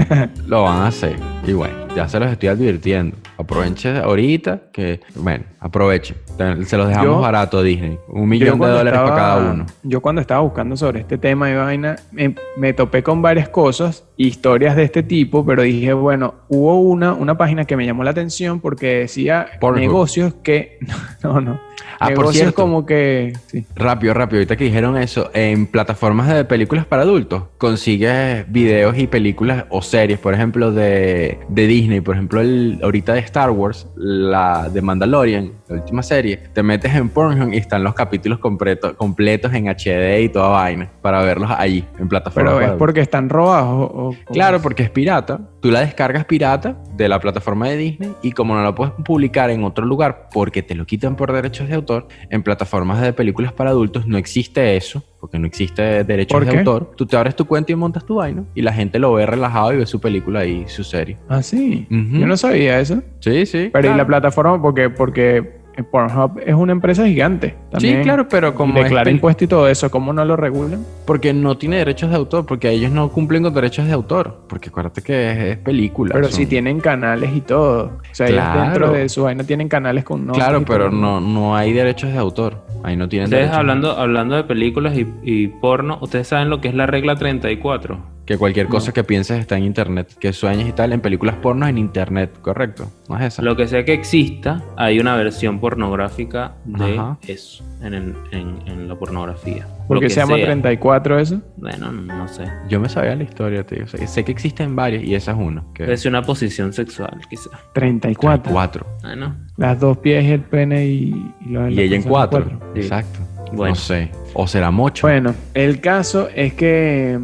lo 0.46 0.62
van 0.62 0.82
a 0.82 0.86
hacer. 0.88 1.16
Y 1.46 1.52
bueno, 1.52 1.74
ya 1.94 2.08
se 2.08 2.18
los 2.18 2.30
estoy 2.30 2.48
advirtiendo. 2.48 3.16
Aprovechen 3.38 3.96
ahorita 3.96 4.62
que, 4.72 5.00
bueno, 5.14 5.44
aprovechen. 5.60 6.16
Te- 6.38 6.64
Se 6.64 6.76
los 6.76 6.88
dejamos 6.88 7.16
Yo- 7.16 7.20
barato 7.20 7.58
a 7.58 7.62
Disney. 7.62 7.98
Un 8.08 8.28
millón 8.28 8.58
de 8.58 8.66
dólares 8.66 8.92
para 8.92 9.04
estaba- 9.08 9.16
cada 9.38 9.52
uno. 9.52 9.66
Yo 9.82 10.00
cuando 10.00 10.20
estaba 10.20 10.40
buscando 10.40 10.76
sobre 10.76 11.00
este 11.00 11.18
tema 11.18 11.48
de 11.48 11.56
vaina, 11.56 11.96
me, 12.12 12.34
me 12.56 12.72
topé 12.72 13.02
con 13.02 13.22
varias 13.22 13.48
cosas, 13.48 14.04
historias 14.16 14.76
de 14.76 14.84
este 14.84 15.02
tipo, 15.02 15.44
pero 15.44 15.62
dije, 15.62 15.92
bueno, 15.92 16.34
hubo 16.48 16.80
una, 16.80 17.12
una 17.12 17.36
página 17.36 17.64
que 17.66 17.76
me 17.76 17.84
llamó 17.84 18.04
la 18.04 18.10
atención 18.10 18.60
porque 18.60 19.00
decía 19.00 19.46
Pornhub. 19.60 19.80
negocios 19.80 20.34
que... 20.42 20.78
No, 21.22 21.40
no. 21.40 21.58
Ah, 21.98 22.06
por 22.08 22.18
negocios 22.18 22.34
cierto. 22.36 22.62
como 22.62 22.86
que... 22.86 23.32
Sí. 23.48 23.66
Rápido, 23.74 24.14
rápido. 24.14 24.38
Ahorita 24.38 24.56
que 24.56 24.64
dijeron 24.64 24.96
eso, 24.96 25.30
en 25.34 25.66
plataformas 25.66 26.28
de 26.28 26.44
películas 26.44 26.84
para 26.86 27.02
adultos, 27.02 27.44
consigues 27.58 28.44
videos 28.50 28.96
y 28.98 29.06
películas 29.06 29.64
o 29.70 29.82
series, 29.82 30.18
por 30.20 30.32
ejemplo, 30.34 30.70
de, 30.72 31.38
de 31.48 31.66
Disney, 31.66 32.00
por 32.00 32.14
ejemplo, 32.14 32.40
el, 32.40 32.78
ahorita 32.82 33.14
de 33.14 33.20
Star 33.26 33.50
Wars, 33.50 33.86
la 33.96 34.68
de 34.68 34.80
Mandalorian, 34.82 35.52
la 35.68 35.76
última 35.76 36.02
serie, 36.02 36.36
te 36.52 36.62
metes 36.62 36.94
en 36.94 37.08
Pornhub 37.08 37.52
y 37.52 37.56
están 37.58 37.84
los 37.84 37.94
capítulos 37.94 38.38
completo- 38.38 38.96
completos 38.96 39.52
en 39.54 39.68
HD 39.68 40.20
y 40.22 40.28
toda 40.28 40.48
vaina 40.48 40.90
para 41.02 41.22
verlos 41.22 41.50
allí, 41.56 41.84
en 41.98 42.08
plataforma. 42.08 42.52
Pero 42.56 42.60
es 42.72 42.72
porque 42.78 43.00
están 43.00 43.28
robados 43.28 43.68
o, 43.70 43.84
o 43.84 44.04
cómo 44.08 44.16
Claro, 44.32 44.56
es? 44.56 44.62
porque 44.62 44.82
es 44.82 44.90
pirata. 44.90 45.40
Tú 45.60 45.70
la 45.70 45.80
descargas 45.80 46.24
pirata 46.24 46.76
de 46.96 47.08
la 47.08 47.18
plataforma 47.20 47.68
de 47.68 47.76
Disney 47.76 48.12
y 48.22 48.32
como 48.32 48.54
no 48.54 48.62
la 48.62 48.74
puedes 48.74 48.92
publicar 49.04 49.50
en 49.50 49.64
otro 49.64 49.84
lugar 49.84 50.28
porque 50.32 50.62
te 50.62 50.74
lo 50.74 50.86
quitan 50.86 51.16
por 51.16 51.32
derechos 51.32 51.68
de 51.68 51.74
autor, 51.74 52.06
en 52.30 52.42
plataformas 52.42 53.00
de 53.00 53.12
películas 53.12 53.52
para 53.52 53.70
adultos 53.70 54.06
no 54.06 54.16
existe 54.16 54.76
eso, 54.76 55.02
porque 55.26 55.40
no 55.40 55.48
existe 55.48 56.04
derechos 56.04 56.36
¿Por 56.36 56.44
de 56.44 56.52
qué? 56.52 56.58
autor. 56.58 56.92
Tú 56.94 57.04
te 57.04 57.16
abres 57.16 57.34
tu 57.34 57.46
cuenta 57.46 57.72
y 57.72 57.74
montas 57.74 58.06
tu 58.06 58.14
vaina 58.14 58.44
y 58.54 58.62
la 58.62 58.72
gente 58.72 59.00
lo 59.00 59.12
ve 59.14 59.26
relajado 59.26 59.72
y 59.72 59.78
ve 59.78 59.84
su 59.84 60.00
película 60.00 60.44
y 60.44 60.68
su 60.68 60.84
serie. 60.84 61.18
Ah, 61.28 61.42
sí. 61.42 61.84
Yo 61.90 62.28
no 62.28 62.36
sabía 62.36 62.78
eso. 62.78 63.02
Sí, 63.18 63.44
sí. 63.44 63.70
Pero 63.72 63.88
¿y 63.88 63.88
claro. 63.88 63.96
la 63.96 64.06
plataforma? 64.06 64.62
Porque, 64.62 64.88
porque 64.88 65.62
Pornhub 65.84 66.40
es 66.44 66.54
una 66.54 66.72
empresa 66.72 67.06
gigante. 67.06 67.54
También 67.70 67.98
Sí, 67.98 68.02
claro, 68.02 68.28
pero 68.28 68.54
como 68.54 68.80
declara 68.82 69.08
es 69.10 69.14
impuestos 69.14 69.42
y 69.44 69.46
todo 69.48 69.68
eso, 69.68 69.90
¿cómo 69.90 70.12
no 70.12 70.24
lo 70.24 70.36
regulan? 70.36 70.84
Porque 71.04 71.32
no 71.32 71.56
tiene 71.58 71.76
derechos 71.76 72.10
de 72.10 72.16
autor, 72.16 72.46
porque 72.46 72.70
ellos 72.70 72.90
no 72.90 73.08
cumplen 73.10 73.42
con 73.42 73.52
derechos 73.54 73.86
de 73.86 73.92
autor. 73.92 74.40
Porque 74.48 74.68
acuérdate 74.70 75.02
que 75.02 75.30
es, 75.32 75.38
es 75.38 75.56
película. 75.58 76.14
Pero 76.14 76.28
son- 76.28 76.36
si 76.36 76.46
tienen 76.46 76.80
canales 76.80 77.30
y 77.34 77.40
todo. 77.40 77.92
O 78.10 78.14
sea, 78.14 78.28
ellos 78.28 78.44
dentro 78.62 78.92
de 78.92 79.08
su 79.08 79.22
vaina 79.24 79.44
tienen 79.44 79.68
canales 79.68 80.04
con 80.04 80.26
Claro, 80.28 80.64
pero 80.64 80.90
no, 80.90 81.20
no 81.20 81.56
hay 81.56 81.72
derechos 81.72 82.12
de 82.12 82.18
autor. 82.18 82.64
Ahí 82.82 82.96
no 82.96 83.08
tienen 83.08 83.24
Ustedes 83.24 83.42
derechos. 83.44 83.58
hablando, 83.58 83.92
hablando 83.92 84.36
de 84.36 84.44
películas 84.44 84.96
y, 84.96 85.06
y 85.22 85.48
porno, 85.48 85.98
¿ustedes 86.00 86.28
saben 86.28 86.50
lo 86.50 86.60
que 86.60 86.68
es 86.68 86.74
la 86.74 86.86
regla 86.86 87.16
34? 87.16 88.16
Que 88.26 88.36
cualquier 88.38 88.66
cosa 88.66 88.92
que 88.92 89.04
pienses 89.04 89.38
está 89.38 89.56
en 89.56 89.62
internet, 89.64 90.12
que 90.18 90.32
sueñes 90.32 90.68
y 90.68 90.72
tal, 90.72 90.92
en 90.92 91.00
películas 91.00 91.36
porno 91.36 91.64
en 91.68 91.78
internet, 91.78 92.32
correcto. 92.42 92.90
No 93.08 93.16
es 93.16 93.22
esa. 93.26 93.42
Lo 93.42 93.54
que 93.56 93.68
sea 93.68 93.84
que 93.84 93.92
exista, 93.92 94.62
hay 94.76 94.98
una 94.98 95.14
versión 95.14 95.60
pornográfica 95.70 96.52
de 96.64 96.96
Ajá. 96.98 97.18
eso 97.26 97.64
en, 97.82 97.94
el- 97.94 98.14
en- 98.30 98.58
en 98.66 98.88
la 98.88 98.94
pornografía. 98.94 99.66
¿Por 99.88 99.98
qué 100.00 100.08
se 100.08 100.20
llama 100.20 100.36
sea. 100.36 100.44
34 100.46 101.18
eso? 101.18 101.40
Bueno, 101.56 101.90
no 101.90 102.28
sé. 102.28 102.44
Yo 102.68 102.78
me 102.78 102.88
sabía 102.88 103.16
la 103.16 103.24
historia, 103.24 103.64
tío. 103.66 103.82
O 103.84 103.86
sea, 103.88 104.06
sé 104.06 104.24
que 104.24 104.30
existen 104.32 104.76
varias 104.76 105.02
y 105.02 105.14
esa 105.16 105.32
es 105.32 105.38
una. 105.38 105.64
Que 105.74 105.92
Es 105.92 106.06
una 106.06 106.22
posición 106.22 106.72
sexual, 106.72 107.18
quizá. 107.28 107.50
34. 107.74 108.52
Cuatro. 108.52 108.86
Bueno, 109.02 109.34
Las 109.56 109.80
dos 109.80 109.98
pies 109.98 110.24
y 110.24 110.30
el 110.32 110.40
pene 110.42 110.86
y, 110.86 111.32
y, 111.44 111.48
lo- 111.50 111.68
Y 111.68 111.74
la 111.74 111.82
ella 111.82 111.96
en 111.96 112.02
cuatro. 112.04 112.44
Sí. 112.74 112.80
Exacto. 112.80 113.18
Bueno. 113.52 113.70
No 113.70 113.74
sé. 113.74 114.10
O 114.34 114.46
será 114.46 114.70
mucho. 114.70 115.06
Bueno, 115.06 115.34
el 115.54 115.80
caso 115.80 116.28
es 116.34 116.54
que 116.54 117.18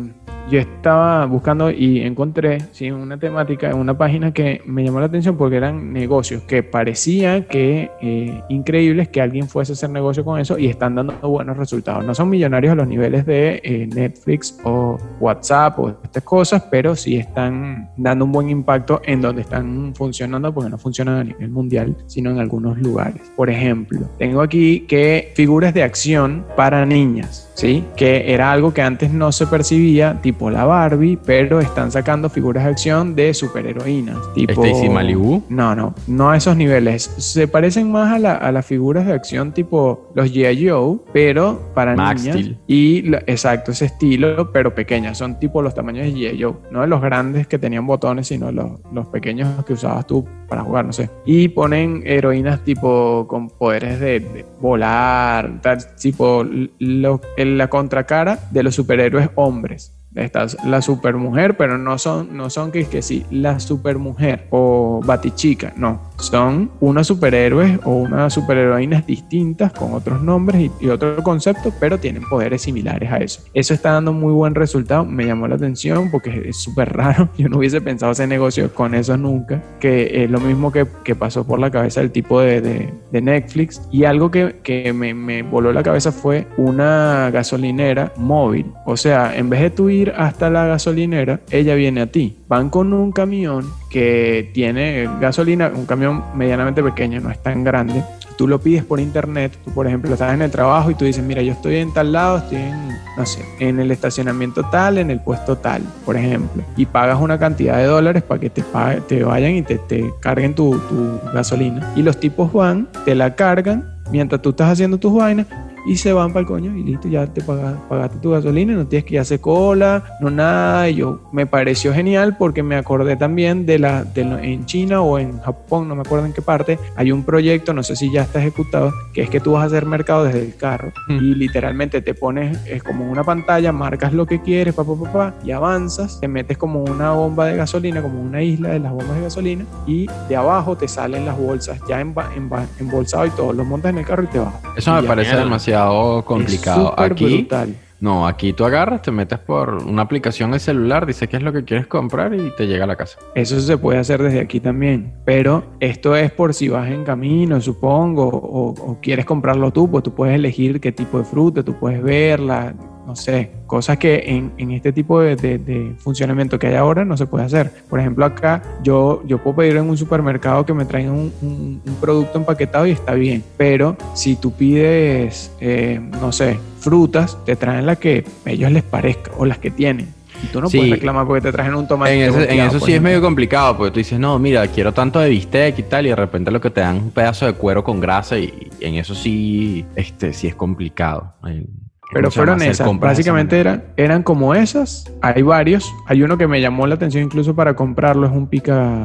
yo 0.51 0.59
estaba 0.59 1.25
buscando 1.27 1.71
y 1.71 2.01
encontré 2.01 2.59
sí, 2.73 2.91
una 2.91 3.19
temática 3.19 3.71
en 3.71 3.77
una 3.77 3.97
página 3.97 4.33
que 4.33 4.61
me 4.67 4.85
llamó 4.85 5.01
la 5.01 5.07
atención 5.07 5.37
porque 5.37 5.57
eran 5.57 5.93
negocios 5.93 6.43
que 6.43 6.63
parecía 6.63 7.47
que 7.47 7.91
eh, 8.01 8.43
increíbles 8.49 9.09
que 9.09 9.21
alguien 9.21 9.49
fuese 9.49 9.73
a 9.73 9.75
hacer 9.75 9.91
negocio 9.91 10.25
con 10.25 10.41
eso 10.41 10.59
y 10.59 10.67
están 10.67 10.95
dando 10.95 11.15
buenos 11.29 11.57
resultados. 11.57 12.05
No 12.05 12.15
son 12.15 12.29
millonarios 12.31 12.73
a 12.73 12.75
los 12.75 12.87
niveles 12.87 13.25
de 13.27 13.61
eh, 13.63 13.89
Netflix 13.93 14.59
o 14.65 14.99
WhatsApp 15.21 15.79
o 15.79 15.89
estas 16.03 16.23
cosas, 16.23 16.63
pero 16.71 16.97
sí 16.97 17.17
están 17.17 17.91
dando 17.97 18.25
un 18.25 18.33
buen 18.33 18.51
impacto 18.51 19.01
en 19.05 19.21
donde 19.21 19.43
están 19.43 19.95
funcionando 19.95 20.53
porque 20.53 20.71
no 20.71 20.79
funcionan 20.79 21.19
a 21.19 21.25
nivel 21.25 21.51
mundial, 21.51 21.97
sino 22.07 22.31
en 22.31 22.39
algunos 22.39 22.79
lugares. 22.79 23.23
Por 23.37 23.51
ejemplo, 23.51 24.01
tengo 24.19 24.43
aquí 24.43 24.81
que 24.81 25.33
figuras 25.35 25.75
de 25.75 25.83
acción 25.83 26.45
para 26.57 26.85
niñas. 26.85 27.52
¿Sí? 27.55 27.85
Que 27.97 28.33
era 28.33 28.51
algo 28.51 28.73
que 28.73 28.81
antes 28.83 29.13
no 29.13 29.31
se 29.31 29.47
percibía, 29.47 30.19
tipo 30.23 30.51
la 30.51 30.65
Barbie, 30.65 31.19
pero 31.25 31.61
están 31.61 31.93
sacando 31.93 32.31
figuras 32.31 32.65
de 32.65 32.71
acción 32.71 33.15
de 33.15 33.35
superheroínas. 33.35 34.17
Tipo... 34.35 34.65
Stacy 34.65 34.89
Malibu. 34.89 35.43
No, 35.51 35.75
no, 35.75 35.95
no 36.07 36.31
a 36.31 36.37
esos 36.39 36.57
niveles. 36.57 37.03
Se 37.19 37.47
parecen 37.49 37.93
más 37.93 38.13
a, 38.13 38.19
la- 38.19 38.35
a 38.37 38.51
las 38.53 38.65
figuras 38.65 39.07
de 39.07 39.13
acción 39.13 39.53
tipo 39.53 40.11
los 40.15 40.33
G.I. 40.33 40.69
Joe, 40.69 40.99
pero 41.13 41.71
para 41.75 41.95
Max 41.95 42.23
niñas. 42.23 42.37
Steel. 42.37 42.59
Y 42.67 43.15
exacto, 43.27 43.73
ese 43.73 43.85
estilo, 43.85 44.51
pero 44.51 44.75
pequeñas. 44.75 45.19
Son 45.19 45.39
tipo 45.39 45.61
los 45.63 45.75
tamaños 45.75 46.07
de 46.07 46.13
G.I. 46.15 46.43
Joe. 46.43 46.55
No 46.71 46.81
de 46.81 46.87
los 46.87 47.03
grandes 47.03 47.47
que 47.47 47.59
tenían 47.59 47.87
botones, 47.87 48.29
sino 48.29 48.51
los, 48.51 48.81
los 48.93 49.07
pequeños 49.09 49.63
que 49.67 49.75
usabas 49.75 50.07
tú 50.07 50.27
para 50.49 50.63
jugar, 50.63 50.87
no 50.87 50.93
sé. 50.93 51.11
Y 51.27 51.49
ponen 51.49 52.03
heroínas 52.07 52.63
tipo 52.65 53.27
con 53.29 53.49
poderes 53.51 54.01
de, 54.01 54.21
de 54.21 54.45
volar, 54.61 55.61
tal, 55.63 55.79
tipo 56.01 56.45
lo- 56.79 57.21
en 57.43 57.59
la 57.59 57.69
contracara 57.69 58.39
de 58.51 58.63
los 58.63 58.75
superhéroes 58.75 59.31
hombres. 59.35 59.93
Esta 60.15 60.45
es 60.45 60.57
la 60.65 60.83
supermujer, 60.83 61.57
pero 61.57 61.79
no 61.79 61.97
son, 61.99 62.37
no 62.37 62.51
son 62.51 62.71
que, 62.71 62.85
que 62.87 63.01
sí, 63.03 63.25
la 63.31 63.59
supermujer 63.61 64.47
o 64.51 65.01
batichica, 65.05 65.73
no. 65.77 66.01
Son 66.19 66.71
unos 66.81 67.07
superhéroes 67.09 67.81
o 67.85 67.91
unas 67.97 68.33
superheroínas 68.33 69.07
distintas 69.07 69.73
con 69.73 69.93
otros 69.95 70.23
nombres 70.23 70.71
y, 70.81 70.87
y 70.87 70.89
otro 70.89 71.23
concepto, 71.23 71.73
pero 71.81 71.99
tienen 71.99 72.23
poderes 72.29 72.63
similares 72.63 73.11
a 73.11 73.17
eso. 73.17 73.43
Eso 73.55 73.75
está 73.75 73.93
dando 73.93 74.13
muy 74.13 74.33
buen 74.33 74.55
resultado, 74.55 75.05
me 75.05 75.25
llamó 75.27 75.49
la 75.49 75.57
atención 75.57 76.11
porque 76.11 76.49
es 76.49 76.57
súper 76.63 76.93
raro. 76.93 77.29
Yo 77.39 77.49
no 77.49 77.59
hubiese 77.59 77.81
pensado 77.81 78.13
hacer 78.13 78.29
negocio 78.29 78.73
con 78.75 78.95
eso 78.95 79.17
nunca, 79.17 79.63
que 79.81 80.25
es 80.25 80.31
lo 80.31 80.39
mismo 80.41 80.71
que, 80.71 80.87
que 81.05 81.15
pasó 81.17 81.45
por 81.47 81.59
la 81.59 81.71
cabeza 81.71 82.01
del 82.01 82.11
tipo 82.13 82.41
de, 82.41 82.61
de- 82.61 82.95
de 83.11 83.21
Netflix. 83.21 83.83
Y 83.91 84.05
algo 84.05 84.31
que, 84.31 84.57
que 84.63 84.93
me, 84.93 85.13
me 85.15 85.43
voló 85.43 85.73
la 85.73 85.83
cabeza 85.83 86.13
fue 86.13 86.47
una 86.57 87.31
gasolinera 87.31 88.13
móvil. 88.17 88.67
O 88.87 88.97
sea, 88.97 89.37
en 89.37 89.51
vez 89.51 89.61
de 89.61 89.71
tú 89.71 89.89
ir 89.91 90.02
hasta 90.11 90.51
la 90.51 90.67
gasolinera, 90.67 91.41
ella 91.51 91.75
viene 91.75 92.01
a 92.03 92.07
ti. 92.07 92.37
Van 92.49 92.71
con 92.71 92.93
un 92.93 93.13
camión 93.13 93.71
que 93.91 94.51
tiene 94.53 95.09
gasolina, 95.21 95.71
un 95.75 95.87
camión 95.87 96.25
medianamente 96.35 96.83
pequeño, 96.83 97.21
no 97.21 97.31
es 97.31 97.43
tan 97.43 97.65
grande. 97.65 98.03
Tú 98.37 98.49
lo 98.49 98.61
pides 98.61 98.83
por 98.83 98.99
internet, 98.99 99.57
tú 99.65 99.71
por 99.73 99.87
ejemplo 99.87 100.13
estás 100.13 100.35
en 100.35 100.43
el 100.43 100.51
trabajo 100.51 100.91
y 100.91 100.95
tú 100.95 101.05
dices, 101.05 101.23
mira, 101.23 101.43
yo 101.43 101.53
estoy 101.53 101.77
en 101.77 101.93
tal 101.93 102.13
lado, 102.13 102.39
estoy 102.39 102.59
en, 102.59 102.89
no 103.17 103.27
sé, 103.27 103.45
en 103.61 103.79
el 103.79 103.91
estacionamiento 103.91 104.65
tal, 104.71 104.99
en 104.99 105.11
el 105.11 105.21
puesto 105.21 105.59
tal, 105.59 105.83
por 106.05 106.17
ejemplo, 106.17 106.65
y 106.77 106.87
pagas 106.87 107.21
una 107.21 107.39
cantidad 107.39 107.77
de 107.77 107.85
dólares 107.85 108.23
para 108.23 108.41
que 108.41 108.51
te, 108.51 108.65
te 109.07 109.23
vayan 109.23 109.53
y 109.53 109.63
te, 109.63 109.79
te 109.79 110.13
carguen 110.21 110.55
tu, 110.55 110.79
tu 110.89 111.21
gasolina. 111.33 111.93
Y 111.95 112.03
los 112.03 112.19
tipos 112.19 112.53
van, 112.53 112.89
te 113.05 113.15
la 113.15 113.35
cargan 113.35 113.93
mientras 114.11 114.43
tú 114.43 114.51
estás 114.51 114.71
haciendo 114.71 114.99
tus 114.99 115.15
vainas 115.15 115.47
y 115.87 115.97
se 115.97 116.13
van 116.13 116.29
para 116.33 116.41
el 116.41 116.47
coño 116.47 116.77
y 116.77 116.83
listo, 116.85 117.09
ya 117.09 117.27
te 117.27 117.41
pagas, 117.43 117.75
pagaste 117.89 118.19
tu 118.19 118.31
gasolina 118.31 118.73
y 118.73 118.77
no 118.77 118.87
tienes 118.87 119.05
que 119.05 119.15
ir 119.15 119.19
a 119.19 119.23
hacer 119.23 119.41
cola, 119.41 120.05
no 120.21 120.31
nada. 120.31 120.89
Y 120.89 120.97
yo 120.97 121.21
me 121.33 121.47
pareció 121.47 121.93
genial 121.93 122.37
porque 122.39 122.63
me 122.63 122.77
acordé 122.77 123.17
también 123.17 123.67
de 123.67 123.79
la, 123.79 124.05
de 124.05 124.25
lo- 124.25 124.39
en 124.39 124.65
China 124.67 125.01
o 125.03 125.19
en 125.19 125.41
Japón, 125.41 125.89
no 125.89 125.95
me 125.95 126.03
acuerdo 126.03 126.27
en 126.27 126.33
qué 126.33 126.43
parte, 126.43 126.79
hay 126.97 127.11
un 127.13 127.25
proyecto, 127.25 127.73
no 127.73 127.83
sé 127.83 127.97
si 127.97 128.11
ya 128.13 128.23
está 128.23 128.39
ejecutado, 128.41 128.93
que 129.13 129.23
es 129.23 129.31
que 129.31 129.41
tú 129.41 129.53
vas 129.53 129.63
a 129.65 129.67
hacer 129.67 129.87
mercado 129.87 130.25
desde 130.25 130.41
el 130.45 130.57
carro 130.57 130.93
Mm. 131.09 131.17
y 131.17 131.35
literalmente 131.35 132.01
te 132.03 132.15
pones, 132.15 132.59
es 132.67 132.83
como 132.83 133.11
una 133.11 133.25
pantalla, 133.25 133.73
marcas 133.73 134.13
lo 134.13 134.27
que 134.27 134.41
quieres, 134.41 134.75
pa, 134.75 134.85
pa, 134.85 134.95
pa, 134.95 135.13
pa, 135.13 135.35
y 135.45 135.51
avanzas, 135.51 136.21
te 136.21 136.29
metes 136.29 136.57
como 136.59 136.83
una 136.85 137.13
bomba 137.13 137.47
de 137.47 137.57
gasolina, 137.57 138.03
como 138.03 138.21
una 138.21 138.43
isla 138.43 138.71
de 138.71 138.79
las 138.79 138.93
bombas 138.93 139.17
de 139.17 139.23
gasolina 139.23 139.65
y 139.87 140.07
de 140.29 140.37
abajo 140.37 140.77
te 140.77 140.87
salen 140.89 141.27
las 141.27 141.37
bolsas 141.39 141.81
ya 141.89 142.01
emba- 142.01 142.29
emba- 142.37 142.67
embolsado 142.79 143.27
y 143.27 143.31
todo, 143.31 143.53
lo 143.53 143.65
montas 143.65 143.91
en 143.91 143.99
el 143.99 144.05
carro 144.07 144.23
y 144.25 144.27
te 144.29 144.39
vas. 144.39 144.55
Eso 144.77 144.91
Y 144.99 145.03
me 145.03 145.09
parece 145.09 145.31
mierda. 145.31 145.45
Demasiado 145.73 146.25
complicado. 146.25 146.95
Aquí, 146.99 147.39
brutal. 147.39 147.75
no, 148.01 148.27
aquí 148.27 148.53
tú 148.53 148.65
agarras, 148.65 149.03
te 149.03 149.11
metes 149.11 149.39
por 149.39 149.75
una 149.85 150.03
aplicación 150.03 150.51
en 150.51 150.55
el 150.55 150.61
celular, 150.61 151.07
dices 151.07 151.29
qué 151.29 151.37
es 151.37 151.43
lo 151.43 151.53
que 151.53 151.65
quieres 151.65 151.87
comprar 151.87 152.35
y 152.35 152.51
te 152.57 152.67
llega 152.67 152.85
a 152.85 152.87
la 152.87 152.97
casa. 152.97 153.19
Eso 153.35 153.61
se 153.61 153.79
puede 153.79 153.99
hacer 153.99 154.23
desde 154.23 154.41
aquí 154.41 154.61
también, 154.61 155.13
pero 155.25 155.65
esto 155.81 156.17
es 156.17 156.31
por 156.33 156.55
si 156.55 156.69
vas 156.69 156.91
en 156.91 157.05
camino, 157.05 157.61
supongo, 157.61 158.29
o, 158.29 158.71
o 158.71 158.99
quieres 159.01 159.25
comprarlo 159.25 159.73
tú, 159.73 159.91
pues 159.91 160.05
tú 160.05 160.15
puedes 160.15 160.35
elegir 160.35 160.81
qué 160.81 160.93
tipo 160.93 161.19
de 161.19 161.25
fruta, 161.25 161.63
tú 161.63 161.75
puedes 161.79 162.03
verla, 162.03 162.75
no 163.07 163.17
sé, 163.17 163.51
cosas 163.67 163.99
que 163.99 164.23
en, 164.27 164.53
en 164.59 164.71
este 164.71 164.93
tipo 164.93 165.21
de, 165.21 165.35
de- 165.37 165.59
de 165.59 165.95
funcionamiento 165.99 166.59
que 166.59 166.69
hay 166.69 166.75
ahora 166.77 167.05
no 167.05 167.17
se 167.17 167.27
puede 167.27 167.45
hacer. 167.45 167.71
Por 167.91 167.99
ejemplo, 168.01 168.25
acá 168.25 168.63
yo, 168.83 169.23
yo 169.27 169.39
puedo 169.39 169.57
pedir 169.57 169.77
en 169.77 169.89
un 169.91 169.97
supermercado 169.99 170.65
que 170.65 170.73
me 170.73 170.85
traigan 170.85 171.13
un, 171.13 171.33
un- 171.43 171.83
un 171.85 171.95
producto 172.01 172.39
empaquetado 172.39 172.87
y 172.87 172.93
está 172.93 173.15
bien, 173.15 173.43
pero 173.57 173.97
si 174.15 174.37
tú 174.37 174.53
pides, 174.53 175.51
eh, 175.61 176.01
no 176.21 176.33
sé, 176.33 176.59
frutas, 176.79 177.37
te 177.45 177.57
traen 177.57 177.87
la 177.87 177.97
que 177.97 178.25
a 178.47 178.51
ellos 178.51 178.71
les 178.71 178.83
parezca 178.83 179.33
o 179.37 179.47
las 179.47 179.59
que 179.59 179.71
tienen. 179.71 180.09
Y 180.43 180.47
tú 180.49 180.61
no 180.61 180.69
Sí. 180.69 180.79
puedes 180.79 180.93
reclamar 180.95 181.25
porque 181.27 181.41
te 181.41 181.53
traen 181.53 181.73
un 181.75 181.87
tomate. 181.87 182.15
En, 182.25 182.31
ese- 182.35 182.53
en 182.53 182.61
eso 182.61 182.81
sí 182.81 182.93
es 182.93 183.01
medio 183.03 183.21
complicado, 183.21 183.77
porque 183.77 183.93
tú 183.93 183.99
dices, 183.99 184.19
no, 184.19 184.39
mira, 184.41 184.67
quiero 184.67 184.93
tanto 184.93 185.21
de 185.21 185.29
bistec 185.29 185.79
y 185.79 185.83
tal, 185.85 186.07
y 186.07 186.09
de 186.09 186.17
repente 186.17 186.51
lo 186.51 186.61
que 186.61 186.71
te 186.71 186.81
dan 186.81 186.97
es 186.97 187.03
un 187.05 187.11
pedazo 187.13 187.47
de 187.47 187.53
cuero 187.53 187.85
con 187.85 188.01
grasa, 188.01 188.37
y, 188.39 188.69
y 188.81 188.85
en 188.85 188.95
eso 188.97 189.15
sí, 189.15 189.85
este, 189.95 190.33
sí 190.33 190.49
es 190.49 190.55
complicado. 190.57 191.33
Hay- 191.43 191.65
Pero 192.13 192.31
fueron 192.31 192.63
esas. 192.63 192.99
Básicamente 192.99 193.59
eran, 193.59 193.85
eran 193.97 194.23
como 194.23 194.55
esas. 194.55 195.11
Hay 195.21 195.43
varios. 195.43 195.93
Hay 196.07 196.23
uno 196.23 196.37
que 196.37 196.47
me 196.47 196.61
llamó 196.61 196.87
la 196.87 196.95
atención 196.95 197.25
incluso 197.25 197.55
para 197.55 197.75
comprarlo. 197.75 198.27
Es 198.27 198.33
un 198.33 198.47
pica 198.47 199.05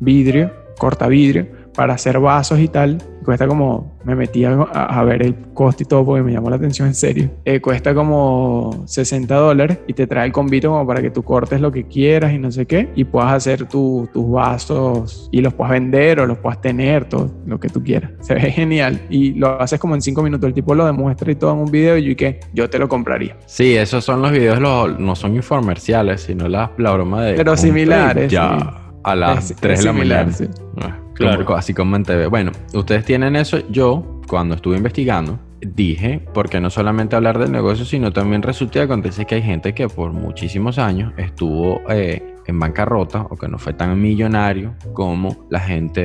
vidrio, 0.00 0.52
corta 0.78 1.06
vidrio, 1.06 1.46
para 1.74 1.94
hacer 1.94 2.18
vasos 2.18 2.58
y 2.58 2.68
tal. 2.68 2.98
Cuesta 3.28 3.46
como, 3.46 3.98
me 4.04 4.14
metí 4.14 4.42
a, 4.46 4.52
a 4.54 5.04
ver 5.04 5.20
el 5.22 5.34
costo 5.52 5.82
y 5.82 5.86
todo 5.86 6.02
porque 6.02 6.22
me 6.22 6.32
llamó 6.32 6.48
la 6.48 6.56
atención 6.56 6.88
en 6.88 6.94
serio. 6.94 7.30
Eh, 7.44 7.60
cuesta 7.60 7.94
como 7.94 8.84
60 8.86 9.34
dólares 9.34 9.80
y 9.86 9.92
te 9.92 10.06
trae 10.06 10.24
el 10.24 10.32
convito 10.32 10.70
como 10.70 10.86
para 10.86 11.02
que 11.02 11.10
tú 11.10 11.22
cortes 11.22 11.60
lo 11.60 11.70
que 11.70 11.84
quieras 11.86 12.32
y 12.32 12.38
no 12.38 12.50
sé 12.50 12.64
qué 12.64 12.88
y 12.96 13.04
puedas 13.04 13.34
hacer 13.34 13.66
tu- 13.66 14.08
tus 14.14 14.30
vasos 14.30 15.28
y 15.30 15.42
los 15.42 15.52
puedas 15.52 15.72
vender 15.72 16.20
o 16.20 16.26
los 16.26 16.38
puedas 16.38 16.58
tener, 16.62 17.04
todo 17.06 17.30
lo 17.44 17.60
que 17.60 17.68
tú 17.68 17.82
quieras. 17.82 18.12
Se 18.20 18.32
ve 18.32 18.50
genial 18.50 18.98
y 19.10 19.34
lo 19.34 19.60
haces 19.60 19.78
como 19.78 19.94
en 19.94 20.00
5 20.00 20.22
minutos. 20.22 20.48
El 20.48 20.54
tipo 20.54 20.74
lo 20.74 20.86
demuestra 20.86 21.30
y 21.30 21.34
todo 21.34 21.52
en 21.52 21.58
un 21.58 21.70
video 21.70 21.98
y 21.98 22.04
yo 22.04 22.10
y 22.12 22.16
que 22.16 22.40
yo 22.54 22.70
te 22.70 22.78
lo 22.78 22.88
compraría. 22.88 23.36
Sí, 23.44 23.76
esos 23.76 24.02
son 24.06 24.22
los 24.22 24.32
videos, 24.32 24.58
los, 24.58 24.98
no 24.98 25.14
son 25.14 25.34
infomerciales, 25.36 26.22
sino 26.22 26.48
la, 26.48 26.72
la 26.78 26.92
broma 26.92 27.22
de... 27.24 27.34
Pero 27.34 27.58
similares, 27.58 28.32
Ya, 28.32 28.56
sí. 28.58 28.66
a 29.04 29.14
las 29.14 29.50
Es- 29.50 29.56
3 29.58 29.78
es 29.80 29.84
de 29.84 29.84
la 29.84 29.92
mañana. 29.92 30.32
sí. 30.32 30.46
Ah, 30.80 30.96
Claro. 31.18 31.44
como- 31.44 31.58
así 31.58 31.74
como 31.74 31.96
en 31.96 32.02
TV. 32.04 32.26
Bueno, 32.28 32.52
ustedes 32.74 33.04
tienen 33.04 33.36
eso. 33.36 33.58
Yo, 33.70 34.20
cuando 34.28 34.54
estuve 34.54 34.76
investigando, 34.76 35.38
dije, 35.60 36.20
porque 36.32 36.60
no 36.60 36.70
solamente 36.70 37.16
hablar 37.16 37.38
del 37.38 37.50
negocio, 37.52 37.84
sino 37.84 38.12
también 38.12 38.42
resulta 38.42 38.78
y 38.78 38.82
acontece 38.82 39.24
que 39.26 39.36
hay 39.36 39.42
gente 39.42 39.74
que 39.74 39.88
por 39.88 40.12
muchísimos 40.12 40.78
años 40.78 41.12
estuvo 41.16 41.80
eh, 41.90 42.22
en 42.46 42.58
bancarrota 42.60 43.22
o 43.28 43.36
que 43.36 43.48
no 43.48 43.58
fue 43.58 43.72
tan 43.74 44.00
millonario 44.00 44.74
como 44.92 45.46
la 45.50 45.60
gente 45.60 46.04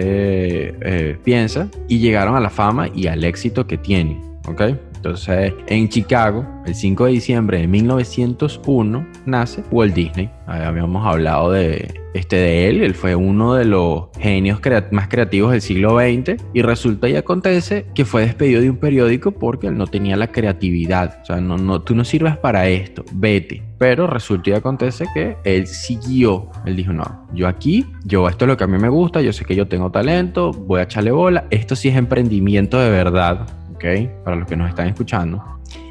eh, 0.81 1.17
piensa 1.23 1.67
y 1.87 1.99
llegaron 1.99 2.35
a 2.35 2.39
la 2.39 2.49
fama 2.49 2.87
y 2.93 3.07
al 3.07 3.23
éxito 3.23 3.65
que 3.67 3.77
tienen. 3.77 4.19
¿Ok? 4.47 4.61
Entonces, 5.07 5.53
en 5.67 5.89
Chicago, 5.89 6.45
el 6.65 6.73
5 6.73 7.05
de 7.07 7.11
diciembre 7.11 7.57
de 7.57 7.67
1901, 7.67 9.05
nace 9.25 9.61
Walt 9.69 9.93
Disney. 9.93 10.29
Habíamos 10.47 11.05
hablado 11.05 11.51
de, 11.51 11.93
este, 12.13 12.37
de 12.37 12.69
él. 12.69 12.81
Él 12.83 12.93
fue 12.93 13.13
uno 13.13 13.53
de 13.55 13.65
los 13.65 14.05
genios 14.17 14.61
crea- 14.61 14.87
más 14.91 15.09
creativos 15.09 15.51
del 15.51 15.61
siglo 15.61 15.99
XX. 15.99 16.41
Y 16.53 16.61
resulta 16.61 17.09
y 17.09 17.17
acontece 17.17 17.85
que 17.93 18.05
fue 18.05 18.21
despedido 18.21 18.61
de 18.61 18.69
un 18.69 18.77
periódico 18.77 19.31
porque 19.31 19.67
él 19.67 19.77
no 19.77 19.87
tenía 19.87 20.15
la 20.15 20.27
creatividad. 20.27 21.19
O 21.21 21.25
sea, 21.25 21.41
no, 21.41 21.57
no, 21.57 21.81
tú 21.81 21.95
no 21.95 22.05
sirves 22.05 22.37
para 22.37 22.69
esto, 22.69 23.03
vete. 23.11 23.61
Pero 23.77 24.07
resulta 24.07 24.51
y 24.51 24.53
acontece 24.53 25.05
que 25.13 25.35
él 25.43 25.67
siguió. 25.67 26.47
Él 26.65 26.77
dijo, 26.77 26.93
no, 26.93 27.27
yo 27.33 27.49
aquí, 27.49 27.85
yo 28.05 28.29
esto 28.29 28.45
es 28.45 28.49
lo 28.49 28.55
que 28.55 28.63
a 28.63 28.67
mí 28.67 28.77
me 28.77 28.87
gusta, 28.87 29.19
yo 29.21 29.33
sé 29.33 29.43
que 29.43 29.55
yo 29.55 29.67
tengo 29.67 29.91
talento, 29.91 30.51
voy 30.53 30.79
a 30.79 30.83
echarle 30.83 31.11
bola. 31.11 31.43
Esto 31.49 31.75
sí 31.75 31.89
es 31.89 31.97
emprendimiento 31.97 32.79
de 32.79 32.89
verdad, 32.89 33.47
¿ok? 33.83 34.23
Para 34.23 34.37
los 34.37 34.47
que 34.47 34.55
nos 34.55 34.69
están 34.69 34.87
escuchando 34.87 35.43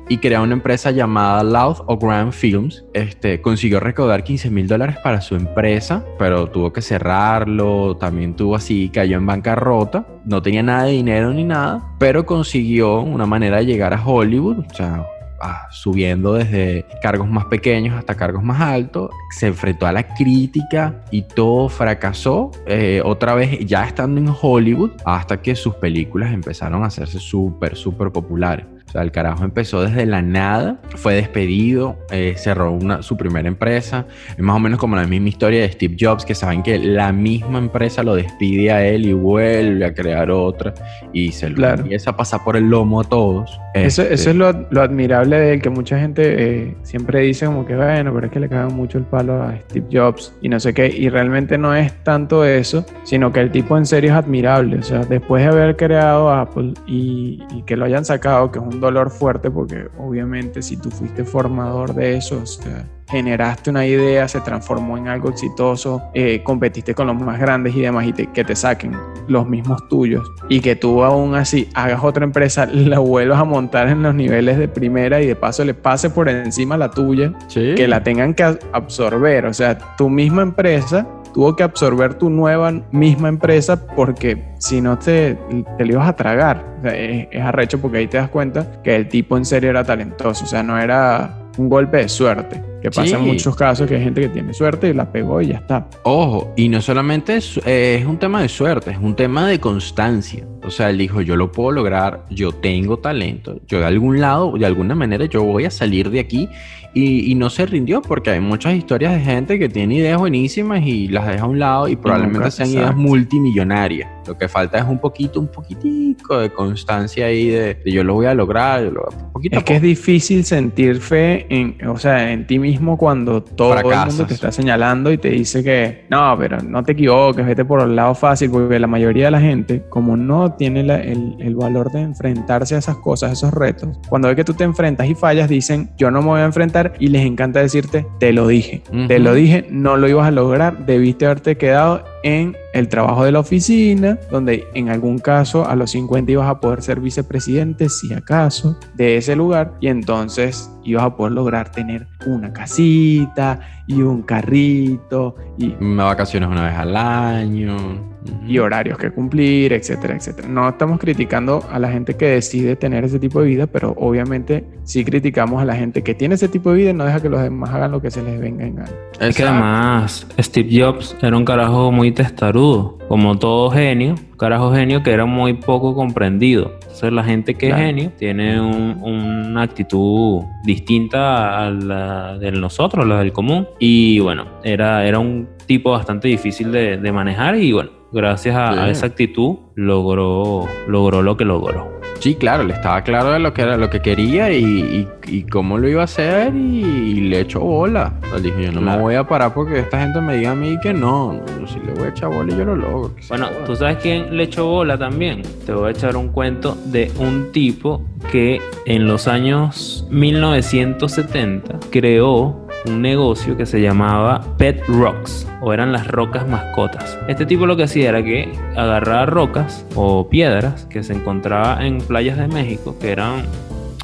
y 0.09 0.19
creó 0.19 0.43
una 0.43 0.53
empresa 0.53 0.91
llamada 0.91 1.43
Loud 1.43 1.85
o 1.87 1.97
Grand 1.97 2.33
Films. 2.33 2.85
Este, 2.93 3.41
consiguió 3.41 3.81
recaudar 3.81 4.25
15 4.25 4.51
mil 4.51 4.67
dólares 4.67 4.97
para 5.03 5.21
su 5.21 5.37
empresa, 5.37 6.05
pero 6.19 6.49
tuvo 6.49 6.73
que 6.73 6.83
cerrarlo. 6.83 7.97
También 7.97 8.35
tuvo 8.35 8.57
así, 8.57 8.91
cayó 8.93 9.17
en 9.17 9.27
bancarrota. 9.27 10.07
No 10.25 10.43
tenía 10.43 10.63
nada 10.63 10.85
de 10.85 10.93
dinero 10.93 11.33
ni 11.33 11.45
nada, 11.45 11.95
pero 11.99 12.27
consiguió 12.27 13.01
una 13.01 13.27
manera 13.27 13.59
de 13.59 13.67
llegar 13.67 13.95
a 13.95 14.05
Hollywood. 14.05 14.59
O 14.71 14.75
sea, 14.75 15.07
ah, 15.43 15.67
subiendo 15.71 16.35
desde 16.35 16.87
cargos 17.03 17.29
más 17.29 17.47
pequeños 17.47 17.97
hasta 17.97 18.15
cargos 18.15 18.43
más 18.43 18.61
altos. 18.61 19.11
Se 19.31 19.49
enfrentó 19.49 19.87
a 19.87 19.93
la 19.93 20.15
crítica 20.15 21.03
y 21.11 21.23
todo 21.23 21.69
fracasó. 21.69 22.51
Eh, 22.67 23.03
otra 23.05 23.35
vez, 23.35 23.59
ya 23.67 23.85
estando 23.85 24.21
en 24.21 24.29
Hollywood, 24.41 24.93
hasta 25.05 25.43
que 25.43 25.55
sus 25.55 25.75
películas 25.75 26.33
empezaron 26.33 26.83
a 26.83 26.87
hacerse 26.87 27.19
súper, 27.19 27.77
súper 27.77 28.11
populares. 28.11 28.67
O 28.93 28.97
sea, 28.97 29.01
el 29.05 29.11
carajo 29.11 29.43
empezó 29.43 29.81
desde 29.81 30.05
la 30.05 30.21
nada, 30.21 30.77
fue 30.97 31.15
despedido, 31.15 31.97
eh, 32.11 32.35
cerró 32.37 32.73
una, 32.73 33.03
su 33.03 33.17
primera 33.17 33.49
empresa. 33.49 34.05
Es 34.33 34.39
más 34.41 34.55
o 34.55 34.59
menos 34.61 34.79
como 34.79 34.97
la 34.97 35.07
misma 35.07 35.31
historia 35.31 35.63
de 35.63 35.73
Steve 35.73 35.97
Jobs, 35.99 36.27
que 36.27 36.35
saben 36.35 36.63
que 36.63 36.79
la 36.79 37.11
misma 37.11 37.59
empresa 37.59 38.03
lo 38.03 38.15
despide 38.15 38.71
a 38.71 38.85
él 38.87 39.07
y 39.07 39.15
vuelve 39.15 39.87
a 39.87 39.95
crear 39.95 40.31
otra 40.31 40.75
y 41.11 41.33
se 41.33 41.49
lo 41.49 41.57
Claro. 41.57 41.83
empieza 41.85 42.11
a 42.11 42.17
pasar 42.19 42.45
por 42.45 42.55
el 42.55 42.65
lomo 42.69 43.01
a 43.01 43.05
todos. 43.05 43.59
Eso, 43.73 44.03
Este, 44.03 44.13
eso 44.15 44.29
es 44.31 44.37
lo, 44.37 44.53
lo 44.71 44.83
admirable 44.83 45.39
de 45.41 45.55
él, 45.55 45.63
que 45.63 45.71
mucha 45.71 45.99
gente 45.99 46.23
eh, 46.67 46.77
siempre 46.83 47.21
dice 47.21 47.47
como 47.47 47.65
que 47.65 47.75
bueno, 47.75 48.13
pero 48.13 48.27
es 48.27 48.33
que 48.33 48.41
le 48.41 48.51
cagan 48.51 48.75
mucho 48.75 48.99
el 48.99 49.05
palo 49.05 49.43
a 49.43 49.57
Steve 49.71 49.87
Jobs 49.91 50.35
y 50.43 50.51
no 50.51 50.61
sé 50.61 50.75
qué, 50.75 50.89
y 50.89 51.09
realmente 51.09 51.57
no 51.57 51.75
es 51.75 51.95
tanto 52.05 52.45
eso, 52.45 52.85
sino 53.05 53.33
que 53.33 53.41
el 53.41 53.51
tipo 53.51 53.79
en 53.79 53.87
serio 53.87 54.11
es 54.11 54.17
admirable, 54.17 54.77
o 54.77 54.83
sea, 54.83 54.99
después 55.07 55.43
de 55.43 55.49
haber 55.49 55.77
creado 55.77 56.31
Apple 56.31 56.75
y, 56.87 57.43
y 57.57 57.63
que 57.63 57.75
lo 57.79 57.87
hayan 57.87 58.05
sacado, 58.05 58.53
que 58.53 58.59
es 58.59 58.65
un 58.67 58.82
dolor 58.83 59.11
fuerte, 59.11 59.51
porque 59.51 59.87
obviamente 59.99 60.61
si 60.63 60.77
tú 60.77 60.91
fuiste 60.91 61.25
formador 61.25 61.95
de 61.95 62.17
eso, 62.19 62.41
o 62.43 62.47
sea, 62.47 62.85
generaste 63.09 63.71
una 63.71 63.87
idea, 63.87 64.27
se 64.29 64.41
transformó 64.41 64.97
en 64.99 65.09
algo 65.09 65.31
exitoso, 65.31 66.03
eh, 66.15 66.43
competiste 66.43 66.95
con 66.95 67.07
los 67.07 67.17
más 67.17 67.39
grandes 67.39 67.75
y 67.75 67.81
demás, 67.81 68.07
y 68.07 68.13
te- 68.13 68.27
que 68.29 68.43
te 68.45 68.55
saquen 68.57 68.93
los 69.29 69.47
mismos 69.49 69.87
tuyos, 69.89 70.23
y 70.49 70.61
que 70.61 70.77
tú 70.77 71.03
aún 71.03 71.35
así 71.35 71.69
hagas 71.75 72.03
otra 72.05 72.25
empresa, 72.25 72.67
la 72.73 72.99
vuelvas 72.99 73.39
a 73.41 73.45
montar 73.45 73.89
en 73.89 74.03
los 74.03 74.15
niveles 74.15 74.59
de 74.59 74.69
primera 74.69 75.21
y 75.23 75.27
de 75.27 75.37
paso 75.37 75.65
le 75.65 75.75
pase 75.75 76.11
por 76.11 76.29
encima 76.29 76.77
la 76.77 76.91
tuya, 76.91 77.33
sí. 77.49 77.75
que 77.77 77.87
la 77.89 78.03
tengan 78.03 78.35
que 78.35 78.45
absorber, 78.73 79.47
o 79.47 79.55
sea, 79.55 79.79
tu 79.97 80.09
misma 80.09 80.43
empresa 80.43 81.07
tuvo 81.33 81.57
que 81.57 81.63
absorber 81.63 82.15
tu 82.15 82.31
nueva 82.31 82.73
misma 82.91 83.29
empresa 83.29 83.87
porque 83.95 84.53
si 84.59 84.81
no 84.81 84.99
te, 84.99 85.39
te 85.79 85.85
lo 85.87 85.93
ibas 85.95 86.09
a 86.09 86.17
tragar. 86.17 86.65
O 86.79 86.83
sea, 86.83 86.97
es, 86.97 87.29
es 87.31 87.41
arrecho 87.43 87.81
porque 87.81 87.99
ahí 87.99 88.07
te 88.07 88.17
das 88.19 88.29
cuenta 88.29 88.81
que 88.83 88.95
el 88.97 89.09
tipo 89.09 89.37
en 89.37 89.45
serio 89.45 89.71
era 89.71 89.85
talentoso, 89.85 90.45
o 90.45 90.49
sea, 90.49 90.63
no 90.63 90.79
era 90.79 91.39
un 91.59 91.69
golpe 91.69 91.99
de 91.99 92.09
suerte, 92.09 92.63
que 92.81 92.89
pasa 92.91 93.05
Sí. 93.05 93.13
en 93.13 93.21
muchos 93.23 93.55
casos 93.55 93.87
que 93.87 93.97
hay 93.97 94.03
gente 94.05 94.23
que 94.23 94.29
tiene 94.31 94.55
suerte 94.55 94.89
y 94.89 94.95
la 94.95 95.11
pegó 95.13 95.41
y 95.43 95.49
ya 95.49 95.57
está. 95.59 95.87
Ojo, 96.05 96.53
y 96.57 96.69
no 96.71 96.81
solamente 96.81 97.37
es, 97.37 97.61
eh, 97.67 97.99
es 98.01 98.07
un 98.07 98.19
tema 98.19 98.41
de 98.41 98.49
suerte, 98.49 98.91
es 98.93 98.99
un 98.99 99.15
tema 99.15 99.47
de 99.49 99.61
constancia. 99.61 100.45
O 100.65 100.71
sea, 100.71 100.91
él 100.91 100.99
dijo, 100.99 101.21
yo 101.21 101.37
lo 101.37 101.51
puedo 101.51 101.73
lograr, 101.73 102.25
yo 102.31 102.53
tengo 102.53 102.99
talento, 102.99 103.61
yo 103.67 103.81
de 103.81 103.87
algún 103.87 104.21
lado, 104.21 104.53
de 104.57 104.67
alguna 104.67 104.95
manera, 104.95 105.25
yo 105.27 105.43
voy 105.43 105.65
a 105.65 105.71
salir 105.71 106.11
de 106.11 106.21
aquí. 106.21 106.49
Y, 106.95 107.33
y 107.33 107.35
no 107.35 107.49
se 107.49 107.65
rindió 107.65 108.03
porque 108.03 108.29
hay 108.29 108.41
muchas 108.41 108.75
historias 108.75 109.15
de 109.15 109.21
gente 109.21 109.59
que 109.59 109.71
tiene 109.71 109.95
ideas 109.95 110.19
buenísimas 110.19 110.83
y 110.85 111.09
las 111.09 111.27
deja 111.27 111.45
a 111.45 111.47
un 111.47 111.59
lado 111.59 111.89
y 111.89 111.97
probablemente 111.97 112.51
sean 112.51 112.69
ideas 112.69 112.91
exacto. 112.91 113.03
multimillonarias. 113.03 114.11
Lo 114.27 114.37
que 114.37 114.47
falta 114.47 114.77
es 114.77 114.85
un 114.85 114.99
poquito, 114.99 115.41
un 115.41 115.49
poquitico 115.49 116.39
de 116.39 116.51
constancia 116.53 117.27
ahí 117.27 117.49
de, 117.49 117.75
de 117.75 117.91
yo 117.91 118.05
lo 118.05 118.13
voy 118.13 118.27
a 118.27 118.35
lograr, 118.35 118.85
yo 118.85 118.91
lo, 118.91 119.09
poquito 119.33 119.59
Es 119.59 119.65
que 119.65 119.77
es 119.77 119.83
difícil 119.83 120.45
sentir 120.45 121.01
fe 121.01 121.47
en, 121.49 121.77
o 121.89 121.99
sea, 121.99 122.33
en 122.33 122.47
ti 122.47 122.59
mismo 122.59 122.97
cuando 122.97 123.43
todo 123.43 123.75
el 123.75 123.83
mundo 123.83 123.97
Fracasas. 123.97 124.27
te 124.29 124.35
está 124.35 124.53
señalando 124.53 125.11
y 125.11 125.19
te 125.19 125.31
dice 125.31 125.65
que 125.65 126.05
no, 126.09 126.37
pero 126.39 126.59
no 126.63 126.83
te 126.83 126.93
equivoques, 126.93 127.45
vete 127.45 127.65
por 127.65 127.81
el 127.81 127.97
lado 127.97 128.15
fácil, 128.15 128.51
porque 128.51 128.79
la 128.79 128.87
mayoría 128.87 129.27
de 129.27 129.31
la 129.33 129.41
gente, 129.41 129.83
como 129.89 130.17
no 130.17 130.52
tiene 130.57 130.83
la- 130.83 131.01
el, 131.01 131.37
el 131.41 131.55
valor 131.57 131.91
de 131.93 132.01
enfrentarse 132.03 132.75
a 132.75 132.79
esas 132.79 132.97
cosas, 132.97 133.31
a 133.31 133.33
esos 133.33 133.53
retos, 133.53 133.89
cuando 134.09 134.29
ve 134.29 134.37
que 134.37 134.45
tú 134.45 134.55
te 134.55 134.65
enfrentas 134.65 135.07
y 135.09 135.15
fallas, 135.15 135.49
dicen 135.49 135.91
yo 135.97 136.11
no 136.11 136.21
me 136.23 136.29
voy 136.29 136.41
a 136.41 136.45
enfrentar 136.45 136.93
y 136.99 137.09
les 137.09 137.25
encanta 137.27 137.61
decirte 137.61 138.07
te 138.19 138.33
lo 138.33 138.47
dije, 138.47 138.83
te 139.09 139.19
lo 139.19 139.35
dije, 139.35 139.67
no 139.71 139.97
lo 139.97 140.09
ibas 140.09 140.27
a 140.29 140.31
lograr, 140.31 140.87
debiste 140.87 141.27
haberte 141.27 141.57
quedado 141.57 142.05
en 142.23 142.57
el 142.73 142.89
trabajo 142.89 143.25
de 143.25 143.33
la 143.33 143.41
oficina, 143.41 144.19
donde 144.31 144.67
en 144.75 144.89
algún 144.89 145.19
caso 145.19 145.67
a 145.67 145.77
los 145.77 145.91
50 145.91 146.33
ibas 146.33 146.49
a 146.49 146.61
poder 146.61 146.83
ser 146.83 147.01
vicepresidente, 147.01 147.89
si 147.89 148.13
acaso, 148.13 148.79
de 148.95 149.17
ese 149.17 149.37
lugar, 149.37 149.75
y 149.81 149.89
entonces 149.89 150.71
ibas 150.85 151.05
a 151.05 151.17
poder 151.17 151.33
lograr 151.33 151.71
tener 151.71 152.07
una 152.27 152.53
casita 152.53 153.61
y 153.87 154.03
un 154.03 154.23
carrito 154.23 155.35
y, 155.59 155.75
Me 155.81 156.03
vacaciones 156.03 156.49
una 156.49 156.67
vez 156.67 156.75
al 156.75 156.97
año. 156.97 158.13
Y 158.47 158.59
horarios 158.59 158.99
que 158.99 159.11
cumplir, 159.11 159.73
etcétera, 159.73 160.15
etcétera. 160.15 160.47
No 160.47 160.69
estamos 160.69 161.01
criticando 161.01 161.67
a 161.71 161.81
la 161.81 161.91
gente 161.91 162.15
que 162.15 162.27
decide 162.27 162.77
tener 162.77 163.05
ese 163.05 163.19
tipo 163.19 163.41
de 163.41 163.49
vida, 163.49 163.67
pero 163.67 163.95
obviamente 163.99 164.65
sí 164.85 165.05
criticamos 165.05 165.61
a 165.61 165.65
la 165.65 165.75
gente 165.75 166.03
que 166.03 166.15
tiene 166.15 166.37
ese 166.37 166.47
tipo 166.47 166.71
de 166.71 166.77
vida 166.77 166.91
y 166.91 166.95
no 166.95 167.05
deja 167.05 167.21
que 167.21 167.29
los 167.29 167.43
demás 167.43 167.71
hagan 167.71 167.91
lo 167.91 168.01
que 168.01 168.13
se 168.13 168.23
les 168.23 168.41
venga 168.41 168.65
en 168.65 168.77
gana. 168.77 168.91
Es 169.19 169.37
que 169.37 169.43
además 169.43 170.27
Steve 170.39 170.69
Jobs 170.73 171.17
era 171.21 171.37
un 171.37 171.45
carajo 171.45 171.91
muy 171.91 172.12
testarudo, 172.13 172.99
como 173.09 173.39
todo 173.39 173.71
genio, 173.71 174.15
carajo 174.39 174.73
genio 174.73 175.03
que 175.03 175.11
era 175.13 175.25
muy 175.27 175.55
poco 175.55 175.95
comprendido. 175.95 176.73
Entonces 176.83 177.13
la 177.13 177.25
gente 177.25 177.55
que 177.55 177.69
Claro. 177.69 177.83
es 177.83 177.87
genio 177.89 178.13
tiene 178.19 178.61
un- 178.61 179.01
una 179.03 179.63
actitud 179.63 180.43
distinta 180.65 181.65
a 181.67 181.71
la 181.71 182.39
de 182.39 182.53
nosotros, 182.53 183.07
la 183.07 183.19
del 183.21 183.33
común. 183.33 183.67
Y 183.79 184.19
bueno, 184.21 184.45
era, 184.65 185.05
era 185.07 185.19
un 185.19 185.49
tipo 185.67 185.91
bastante 185.93 186.29
difícil 186.29 186.71
de, 186.73 186.97
de 186.99 187.13
manejar 187.13 187.57
y 187.57 187.73
bueno, 187.73 187.91
gracias 188.13 188.55
a, 188.57 188.85
a 188.85 188.91
esa 188.91 189.07
actitud 189.07 189.57
logró, 189.75 190.67
logró 190.89 191.23
lo 191.23 191.37
que 191.37 191.45
logró. 191.45 191.92
Sí, 192.23 192.37
claro, 192.37 192.63
le 192.63 192.73
estaba 192.75 193.03
claro 193.03 193.33
de 193.33 193.41
lo 193.41 193.53
que 193.53 193.63
era 193.63 193.77
lo 193.77 193.91
que 193.91 194.01
quería 194.01 194.53
y, 194.53 194.63
y- 194.65 195.09
y 195.27 195.43
cómo 195.43 195.77
lo 195.77 195.89
iba 195.89 196.03
a 196.03 196.05
hacer 196.05 196.55
y, 196.55 196.85
y 196.85 197.15
le 197.23 197.41
echó 197.41 197.59
bola. 197.59 198.13
O 198.23 198.27
sea, 198.31 198.39
dije, 198.39 198.63
yo 198.67 198.71
no 198.73 198.81
Claro. 198.81 198.97
me 198.99 199.03
voy 199.03 199.15
a 199.17 199.25
parar 199.27 199.53
porque 199.53 199.81
esta 199.81 200.01
gente 200.01 200.21
me 200.21 200.37
diga 200.37 200.53
a 200.53 200.55
mí 200.55 200.79
que 200.81 200.93
no. 200.95 201.33
no, 201.33 201.45
yo 201.61 201.67
sí 201.67 201.81
le 201.85 201.93
voy 201.95 202.05
a 202.05 202.09
echar 202.11 202.31
bola 202.33 202.53
y 202.55 202.57
yo 202.57 202.65
lo 202.65 202.77
logro. 202.77 203.11
Bueno. 203.29 203.49
¿tú 203.67 203.75
sabes 203.75 203.97
quién 204.01 204.37
le 204.37 204.45
echó 204.45 204.67
bola 204.67 204.97
también? 204.97 205.43
Te 205.67 205.73
voy 205.73 205.89
a 205.89 205.91
echar 205.91 206.17
un 206.17 206.29
cuento 206.29 206.77
de 206.87 207.11
un 207.19 207.51
tipo 207.51 208.05
que 208.31 208.61
en 208.87 209.09
los 209.09 209.27
años 209.27 210.07
1970 210.11 211.81
creó 211.91 212.62
un 212.87 213.03
negocio 213.03 213.57
que 213.57 213.67
se 213.67 213.81
llamaba 213.81 214.41
Pet 214.59 214.83
Rocks 214.87 215.47
o 215.61 215.73
eran 215.73 215.93
las 215.93 216.07
rocas 216.09 216.47
mascotas. 216.49 217.19
Este 217.29 217.47
tipo 217.47 217.67
lo 217.67 217.77
que 217.77 217.85
hacía 217.85 218.09
era 218.09 218.23
que 218.23 218.53
agarraba 218.77 219.27
rocas 219.27 219.87
o 219.95 220.29
piedras 220.29 220.87
que 220.87 221.03
se 221.03 221.13
encontraba 221.13 221.85
en 221.85 221.99
playas 221.99 222.39
de 222.39 222.49
México 222.49 222.97
que 223.01 223.13
eran 223.13 223.43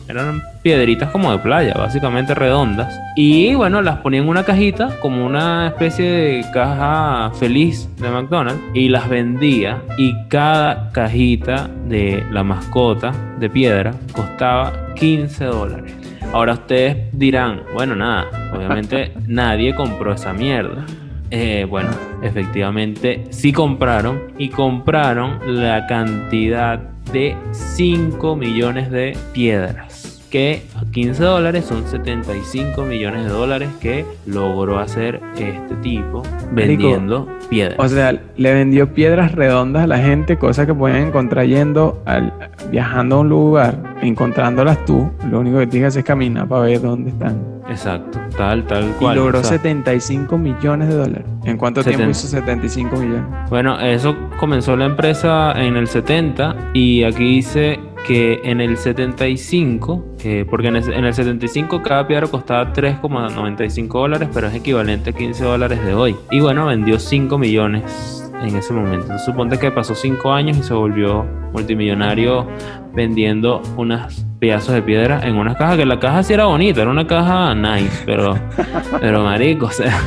eran 0.09 0.43
piedritas 0.63 1.11
como 1.11 1.31
de 1.31 1.39
playa, 1.39 1.75
básicamente 1.75 2.35
redondas. 2.35 2.99
Y 3.15 3.55
bueno, 3.55 3.83
las 3.83 3.99
ponía 3.99 4.21
en 4.21 4.29
una 4.29 4.45
cajita, 4.45 4.99
como 5.01 5.25
una 5.25 5.69
especie 5.69 6.11
de 6.11 6.45
caja 6.53 7.31
feliz 7.39 7.89
de 7.97 8.09
McDonald's, 8.09 8.63
y 8.75 8.89
las 8.89 9.09
vendía. 9.09 9.83
Y 9.99 10.15
cada 10.29 10.91
cajita 10.93 11.69
de 11.87 12.25
la 12.31 12.43
mascota 12.43 13.13
de 13.39 13.51
piedra 13.51 13.95
costaba 14.13 14.95
15 14.95 15.45
dólares. 15.45 15.98
Ahora 16.33 16.53
ustedes 16.53 17.09
dirán, 17.13 17.63
bueno, 17.73 17.97
nada, 17.97 18.27
obviamente 18.55 19.13
nadie 19.27 19.75
compró 19.75 20.13
esa 20.13 20.33
mierda. 20.33 20.85
Eh, 21.31 21.67
bueno, 21.69 21.91
efectivamente 22.23 23.25
sí 23.31 23.53
compraron 23.53 24.33
y 24.39 24.49
compraron 24.49 25.39
la 25.63 25.87
cantidad 25.87 26.79
de 27.13 27.37
5 27.53 28.37
millones 28.37 28.91
de 28.91 29.17
piedras 29.33 29.88
que 30.31 30.63
a 30.77 30.85
15 30.91 31.23
dólares 31.23 31.65
son 31.65 31.87
75 31.87 32.83
millones 32.85 33.25
de 33.25 33.31
dólares 33.31 33.69
que 33.81 34.05
logró 34.27 34.79
hacer 34.79 35.21
este 35.37 35.75
tipo 35.77 36.23
vendiendo 36.53 37.29
piedras. 37.49 37.79
O 37.79 37.89
sea, 37.89 38.19
le 38.37 38.55
vendió 38.55 38.93
piedras 38.93 39.33
redondas 39.33 39.85
a 39.85 39.87
la 39.87 39.99
gente, 39.99 40.37
cosas 40.37 40.67
que 40.67 40.75
pueden 40.75 41.09
encontrar 41.09 41.47
yendo 41.47 42.03
al, 42.05 42.33
viajando 42.71 43.17
a 43.17 43.21
un 43.21 43.29
lugar, 43.29 43.97
encontrándolas 44.03 44.85
tú. 44.85 45.11
Lo 45.31 45.41
único 45.41 45.59
que 45.59 45.67
tienes 45.67 45.97
es 45.97 46.05
caminar 46.05 46.49
para 46.49 46.63
ver 46.63 46.81
dónde 46.81 47.11
están. 47.11 47.59
Exacto, 47.69 48.19
tal, 48.37 48.67
tal 48.67 48.91
cual. 48.99 49.17
Y 49.17 49.21
logró 49.21 49.45
75 49.45 50.39
millones 50.39 50.89
de 50.89 50.95
dólares. 50.95 51.27
¿En 51.45 51.59
cuánto 51.59 51.85
tiempo 51.85 52.09
hizo 52.09 52.27
75 52.27 52.97
millones? 52.97 53.25
Bueno, 53.51 53.79
eso 53.79 54.17
comenzó 54.39 54.77
la 54.77 54.87
empresa 54.87 55.53
en 55.53 55.77
el 55.77 55.87
70 55.87 56.71
y 56.73 57.05
aquí 57.05 57.37
dice 57.37 57.79
que 58.07 58.41
en 58.43 58.63
el 58.63 58.79
75, 58.79 60.03
eh, 60.25 60.47
porque 60.49 60.69
en 60.69 60.77
el, 60.77 61.15
75 61.15 61.83
cada 61.83 62.07
piedra 62.07 62.27
costaba 62.27 62.73
3,95 62.73 63.89
dólares, 63.89 64.29
pero 64.33 64.49
es 64.49 64.55
equivalente 64.55 65.11
a 65.11 65.13
15 65.13 65.45
dólares 65.45 65.85
de 65.85 65.95
hoy. 65.95 66.17
Y 66.31 66.41
bueno, 66.41 66.67
vendió 66.67 66.99
5 66.99 67.39
millones 67.39 68.28
en 68.43 68.57
ese 68.57 68.73
momento. 68.73 69.03
Entonces, 69.03 69.25
suponte 69.25 69.59
que 69.59 69.71
pasó 69.71 69.95
5 69.95 70.33
años 70.33 70.57
y 70.57 70.63
se 70.63 70.75
volvió 70.75 71.25
multimillonario 71.53 72.47
vendiendo 72.95 73.63
unas 73.77 74.25
pedazos 74.39 74.75
de 74.75 74.83
piedra 74.83 75.21
en 75.25 75.37
una 75.37 75.55
caja, 75.55 75.77
que 75.77 75.87
la 75.87 75.99
caja 75.99 76.23
sí 76.23 76.33
era 76.33 76.47
bonita, 76.47 76.83
era 76.83 76.91
una 76.91 77.07
caja 77.07 77.55
nice, 77.55 78.03
pero, 78.07 78.37
pero 79.01 79.25
marico, 79.25 79.67
o 79.67 79.71
sea, 79.71 79.99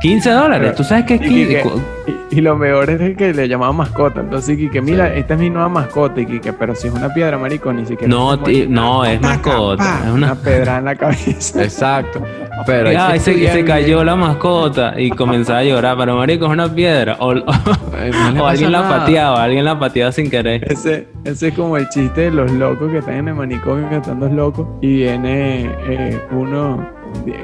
15 0.00 0.30
dólares, 0.30 0.74
tú 0.74 0.84
sabes 0.84 1.04
que 1.04 1.14
es 1.14 1.20
15, 1.20 1.62
y, 2.30 2.40
lo 2.40 2.56
mejor 2.56 2.90
es 2.90 3.16
que 3.16 3.32
le 3.32 3.48
llamaban 3.48 3.76
mascota, 3.76 4.20
entonces 4.20 4.58
que 4.70 4.80
mira, 4.80 5.14
esta 5.14 5.34
es 5.34 5.40
mi 5.40 5.50
nueva 5.50 5.68
mascota, 5.68 6.20
y 6.20 6.26
que 6.26 6.52
pero 6.52 6.74
si 6.74 6.88
es 6.88 6.94
una 6.94 7.12
piedra, 7.12 7.38
marico, 7.38 7.72
ni 7.72 7.86
siquiera... 7.86 8.12
No, 8.12 8.36
no, 8.36 9.04
es 9.04 9.20
mascota, 9.20 10.02
es 10.04 10.10
una... 10.10 10.34
pedra 10.34 10.78
en 10.78 10.84
la 10.84 10.96
cabeza. 10.96 11.62
Exacto. 11.62 12.22
Pero 12.66 12.90
y 12.92 13.18
se, 13.18 13.64
cayó 13.64 14.04
la 14.04 14.16
mascota 14.16 14.94
y 14.96 15.10
comenzaba 15.10 15.58
a 15.60 15.64
llorar, 15.64 15.96
pero 15.98 16.16
marico 16.16 16.46
es 16.46 16.50
una 16.52 16.72
piedra. 16.72 17.16
O, 17.20 17.30
alguien 18.46 18.72
la 18.72 18.88
pateaba, 18.88 19.42
alguien 19.42 19.64
la 19.64 19.78
pateaba 19.78 20.12
sin 20.12 20.30
querer. 20.30 20.70
Ese, 20.70 21.08
ese 21.24 21.48
es 21.48 21.54
como 21.54 21.76
el 21.76 21.88
chiste 21.88 22.22
de 22.22 22.30
los 22.30 22.50
locos 22.52 22.90
que 22.90 22.98
están 22.98 23.14
en 23.14 23.28
el 23.28 23.34
manicomio, 23.34 23.88
que 23.88 23.96
están 23.96 24.20
dos 24.20 24.32
locos, 24.32 24.66
y 24.80 24.96
viene 24.96 25.70
eh, 25.88 26.20
uno, 26.30 26.86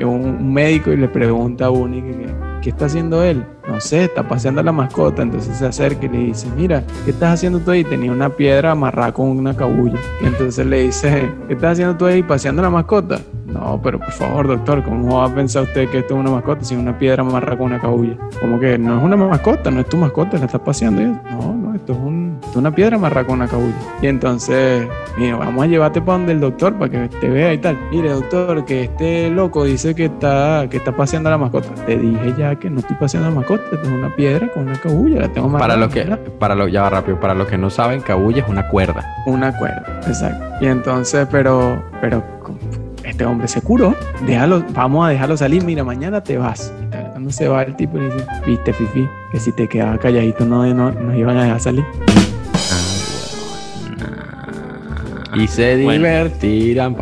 un 0.02 0.52
médico 0.52 0.92
y 0.92 0.96
le 0.96 1.08
pregunta 1.08 1.66
a 1.66 1.70
uno 1.70 1.96
y 1.96 2.02
que, 2.02 2.49
¿qué 2.60 2.70
está 2.70 2.86
haciendo 2.86 3.22
él? 3.22 3.44
No 3.68 3.80
sé, 3.80 4.04
está 4.04 4.26
paseando 4.26 4.60
a 4.60 4.64
la 4.64 4.72
mascota, 4.72 5.22
entonces 5.22 5.56
se 5.56 5.66
acerca 5.66 6.06
y 6.06 6.08
le 6.08 6.18
dice, 6.18 6.48
mira, 6.56 6.84
¿qué 7.04 7.12
estás 7.12 7.34
haciendo 7.34 7.60
tú 7.60 7.70
ahí? 7.70 7.84
Tenía 7.84 8.12
una 8.12 8.30
piedra 8.30 8.72
amarrada 8.72 9.12
con 9.12 9.28
una 9.28 9.54
cabulla. 9.54 9.98
entonces 10.22 10.66
le 10.66 10.82
dice, 10.82 11.30
¿qué 11.46 11.54
estás 11.54 11.72
haciendo 11.72 11.96
tú 11.96 12.06
ahí 12.06 12.22
paseando 12.22 12.62
a 12.62 12.64
la 12.64 12.70
mascota? 12.70 13.20
No, 13.46 13.80
pero 13.82 13.98
por 13.98 14.12
favor, 14.12 14.46
doctor, 14.46 14.82
¿cómo 14.84 15.18
va 15.18 15.26
a 15.26 15.34
pensar 15.34 15.64
usted 15.64 15.88
que 15.88 15.98
esto 15.98 16.14
es 16.14 16.20
una 16.20 16.30
mascota 16.30 16.64
si 16.64 16.76
una 16.76 16.96
piedra 16.96 17.22
amarrada 17.22 17.56
con 17.56 17.66
una 17.66 17.80
cabulla? 17.80 18.16
Como 18.40 18.60
que 18.60 18.78
no 18.78 18.98
es 18.98 19.04
una 19.04 19.16
mascota, 19.16 19.70
no 19.70 19.80
es 19.80 19.88
tu 19.88 19.96
mascota, 19.96 20.38
la 20.38 20.46
estás 20.46 20.60
paseando. 20.60 21.02
no, 21.02 21.59
no, 21.70 21.76
esto 21.76 21.92
es, 21.92 22.56
una 22.56 22.74
piedra 22.74 22.96
amarrada 22.96 23.26
con 23.26 23.36
una 23.36 23.48
cabulla. 23.48 23.74
Y 24.02 24.06
entonces, 24.06 24.86
mira, 25.16 25.36
vamos 25.36 25.64
a 25.64 25.66
llevarte 25.66 26.00
para 26.00 26.18
donde 26.18 26.32
el 26.32 26.40
doctor 26.40 26.74
para 26.74 26.90
que 26.90 27.08
te 27.08 27.28
vea 27.28 27.52
y 27.52 27.58
tal. 27.58 27.78
Mire, 27.90 28.10
doctor, 28.10 28.64
que 28.64 28.84
este 28.84 29.30
loco 29.30 29.64
dice 29.64 29.94
que 29.94 30.06
está, 30.06 30.66
que 30.70 30.78
está 30.78 30.92
paseando 30.92 31.28
a 31.28 31.32
la 31.32 31.38
mascota. 31.38 31.68
Te 31.86 31.96
dije 31.96 32.34
ya 32.38 32.56
que 32.56 32.70
no 32.70 32.80
estoy 32.80 32.96
paseando 32.96 33.28
a 33.28 33.30
la 33.30 33.36
mascota, 33.36 33.64
es 33.72 33.88
una 33.88 34.14
piedra 34.14 34.48
con 34.52 34.68
una 34.68 34.78
cabulla, 34.78 35.20
la 35.20 35.28
tengo 35.32 35.50
Para 35.52 35.76
lo 35.76 35.88
que, 35.88 36.04
para 36.38 36.54
lo, 36.54 36.68
ya 36.68 36.82
va 36.82 36.90
rápido, 36.90 37.18
para 37.20 37.34
los 37.34 37.46
que 37.48 37.58
no 37.58 37.70
saben, 37.70 38.00
cabulla 38.00 38.42
es 38.42 38.48
una 38.48 38.68
cuerda. 38.68 39.04
Una 39.26 39.56
cuerda, 39.56 40.00
exacto. 40.06 40.64
Y 40.64 40.68
entonces, 40.68 41.26
pero, 41.30 41.82
pero 42.00 42.22
este 43.04 43.24
hombre 43.24 43.48
se 43.48 43.60
curó, 43.62 43.94
déjalo, 44.26 44.64
vamos 44.72 45.06
a 45.06 45.10
dejarlo 45.10 45.36
salir, 45.36 45.64
mira, 45.64 45.84
mañana 45.84 46.22
te 46.22 46.38
vas. 46.38 46.72
Cuando 47.20 47.32
se 47.32 47.48
va 47.48 47.64
el 47.64 47.76
tipo 47.76 47.98
y 47.98 48.04
dice, 48.04 48.26
viste, 48.46 48.72
Fifi, 48.72 49.06
que 49.30 49.38
si 49.38 49.52
te 49.52 49.68
quedaba 49.68 49.98
calladito 49.98 50.46
no, 50.46 50.64
no 50.72 50.90
nos 50.90 51.14
iban 51.14 51.36
a 51.36 51.42
dejar 51.42 51.60
salir. 51.60 51.84
Y 55.34 55.46
se 55.46 55.76
divertirán. 55.76 56.96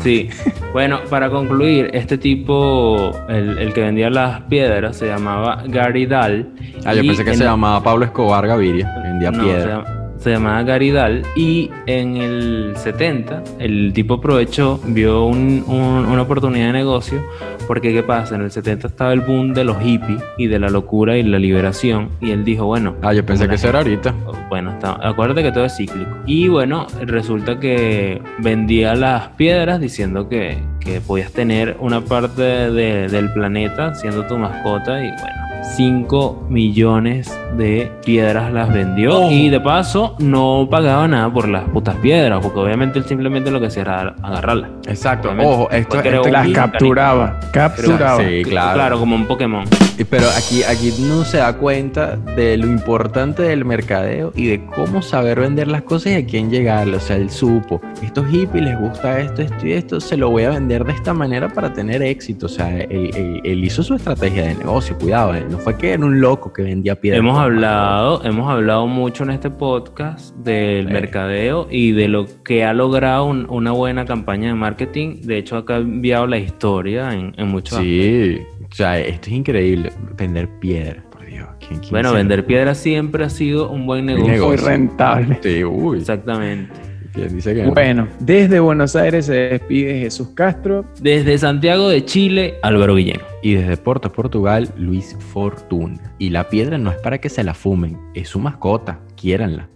Sí. 0.00 0.30
Bueno, 0.72 1.00
para 1.10 1.28
concluir, 1.28 1.90
este 1.92 2.18
tipo, 2.18 3.10
el, 3.28 3.72
que 3.72 3.80
vendía 3.80 4.10
las 4.10 4.42
piedras, 4.42 4.96
se 4.96 5.08
llamaba 5.08 5.64
Gary 5.66 6.06
Dahl. 6.06 6.46
Ah, 6.84 6.94
yo 6.94 7.02
pensé 7.02 7.24
que 7.24 7.34
se 7.34 7.42
llamaba 7.42 7.82
Pablo 7.82 8.04
Escobar 8.04 8.46
Gaviria, 8.46 8.88
vendía 9.02 9.32
piedras 9.32 9.97
se 10.18 10.30
llamaba 10.30 10.62
Garidal 10.62 11.22
y 11.36 11.70
en 11.86 12.16
el 12.16 12.72
70 12.76 13.42
el 13.58 13.92
tipo 13.92 14.14
aprovechó, 14.14 14.80
vio 14.84 15.26
una 15.26 16.22
oportunidad 16.22 16.66
de 16.66 16.72
negocio 16.72 17.22
porque 17.66 17.92
¿qué 17.92 18.02
pasa? 18.02 18.34
En 18.34 18.42
el 18.42 18.50
70 18.50 18.88
estaba 18.88 19.12
el 19.12 19.20
boom 19.20 19.52
de 19.52 19.62
los 19.62 19.78
hippies 19.78 20.22
y 20.38 20.46
de 20.46 20.58
la 20.58 20.70
locura 20.70 21.18
y 21.18 21.22
la 21.22 21.38
liberación 21.38 22.08
y 22.20 22.30
él 22.30 22.44
dijo, 22.44 22.64
bueno... 22.64 22.96
Ah, 23.02 23.12
yo 23.12 23.24
pensé 23.24 23.48
que 23.48 23.56
eso 23.56 23.68
era 23.68 23.80
ahorita. 23.80 24.14
Bueno, 24.48 24.74
acuérdate 24.82 25.42
que 25.42 25.52
todo 25.52 25.66
es 25.66 25.76
cíclico. 25.76 26.10
Y 26.24 26.48
bueno, 26.48 26.86
resulta 27.02 27.60
que 27.60 28.22
vendía 28.38 28.94
las 28.94 29.28
piedras 29.28 29.80
diciendo 29.80 30.28
que, 30.28 30.58
que 30.80 31.00
podías 31.00 31.32
tener 31.32 31.76
una 31.80 32.00
parte 32.00 32.42
del 32.42 33.32
planeta 33.34 33.94
siendo 33.94 34.26
tu 34.26 34.38
mascota 34.38 35.04
y 35.04 35.10
bueno 35.10 35.47
5 35.62 36.46
millones 36.48 37.38
de 37.56 37.90
piedras 38.04 38.52
las 38.52 38.72
vendió. 38.72 39.26
Oh. 39.26 39.30
Y 39.30 39.48
de 39.48 39.60
paso, 39.60 40.16
no 40.18 40.68
pagaba 40.70 41.08
nada 41.08 41.32
por 41.32 41.48
las 41.48 41.64
putas 41.70 41.96
piedras, 41.96 42.40
porque 42.42 42.58
obviamente 42.58 42.98
él 42.98 43.04
simplemente 43.04 43.50
lo 43.50 43.60
que 43.60 43.66
hacía 43.66 43.82
era 43.82 44.14
agarrarlas. 44.22 44.70
Exacto. 44.86 45.30
Ojo, 45.38 45.70
esto, 45.70 46.00
las 46.02 46.48
capturaba. 46.48 47.38
Capturaba. 47.52 48.22
Sí, 48.22 48.42
claro. 48.44 48.74
Claro, 48.74 48.98
como 48.98 49.16
un 49.16 49.26
Pokémon. 49.26 49.64
Pero 50.10 50.26
aquí, 50.36 50.62
aquí 50.62 50.92
no 51.00 51.24
se 51.24 51.38
da 51.38 51.56
cuenta 51.56 52.16
de 52.16 52.56
lo 52.56 52.66
importante 52.66 53.42
del 53.42 53.64
mercadeo 53.64 54.32
y 54.34 54.46
de 54.46 54.64
cómo 54.66 55.02
saber 55.02 55.40
vender 55.40 55.68
las 55.68 55.82
cosas 55.82 56.12
y 56.12 56.14
a 56.14 56.26
quién 56.26 56.50
llegarle. 56.50 56.96
O 56.96 57.00
sea, 57.00 57.16
él 57.16 57.30
supo, 57.30 57.80
estos 58.02 58.26
hippies 58.28 58.64
les 58.64 58.78
gusta 58.78 59.20
esto, 59.20 59.42
esto 59.42 59.66
y 59.66 59.72
esto, 59.72 60.00
se 60.00 60.16
lo 60.16 60.30
voy 60.30 60.44
a 60.44 60.50
vender 60.50 60.84
de 60.84 60.92
esta 60.92 61.12
manera 61.12 61.48
para 61.48 61.72
tener 61.72 62.02
éxito. 62.02 62.46
O 62.46 62.48
sea, 62.48 62.78
él, 62.78 63.64
hizo 63.64 63.82
su 63.82 63.94
estrategia 63.94 64.44
de 64.44 64.54
negocio, 64.54 64.96
cuidado, 64.98 65.34
él 65.34 65.47
no 65.48 65.58
fue 65.58 65.76
que 65.76 65.92
era 65.92 66.04
un 66.04 66.20
loco 66.20 66.52
que 66.52 66.62
vendía 66.62 67.00
piedras. 67.00 67.20
Hemos 67.20 67.38
hablado, 67.38 68.24
hemos 68.24 68.50
hablado 68.50 68.86
mucho 68.86 69.24
en 69.24 69.30
este 69.30 69.50
podcast 69.50 70.34
del 70.36 70.88
mercadeo 70.88 71.68
y 71.70 71.92
de 71.92 72.08
lo 72.08 72.26
que 72.44 72.64
ha 72.64 72.72
logrado 72.72 73.26
una 73.26 73.72
buena 73.72 74.04
campaña 74.04 74.48
de 74.48 74.54
marketing. 74.54 75.22
De 75.22 75.38
hecho, 75.38 75.56
ha 75.56 75.64
cambiado 75.64 76.26
la 76.26 76.38
historia 76.38 77.12
en, 77.14 77.34
en 77.36 77.48
muchos 77.48 77.78
Sí. 77.78 78.38
O 78.70 78.74
sea, 78.74 78.98
esto 78.98 79.28
es 79.28 79.32
increíble. 79.32 79.92
Vender 80.16 80.48
piedra, 80.60 81.02
por 81.10 81.24
Dios. 81.24 81.48
bueno, 81.90 82.12
vender 82.12 82.44
piedra 82.44 82.74
siempre 82.74 83.24
ha 83.24 83.30
sido 83.30 83.70
un 83.70 83.86
buen 83.86 84.06
negocio. 84.06 84.46
Muy 84.46 84.56
rentable. 84.56 85.38
Sí, 85.42 85.64
uy. 85.64 85.98
Exactamente. 85.98 86.87
Dice 87.14 87.54
que 87.54 87.66
bueno, 87.66 88.08
desde 88.20 88.60
Buenos 88.60 88.94
Aires 88.94 89.26
se 89.26 89.34
despide 89.34 90.00
Jesús 90.00 90.28
Castro. 90.34 90.84
Desde 91.00 91.38
Santiago 91.38 91.88
de 91.88 92.04
Chile, 92.04 92.54
Álvaro 92.62 92.94
Guillén. 92.94 93.20
Y 93.42 93.54
desde 93.54 93.76
Porto, 93.76 94.12
Portugal, 94.12 94.68
Luis 94.76 95.16
Fortuna. 95.32 96.14
Y 96.18 96.30
la 96.30 96.48
piedra 96.48 96.78
no 96.78 96.90
es 96.90 96.98
para 96.98 97.18
que 97.18 97.28
se 97.28 97.44
la 97.44 97.54
fumen, 97.54 97.98
es 98.14 98.28
su 98.28 98.38
mascota, 98.38 99.00
quiéranla. 99.16 99.68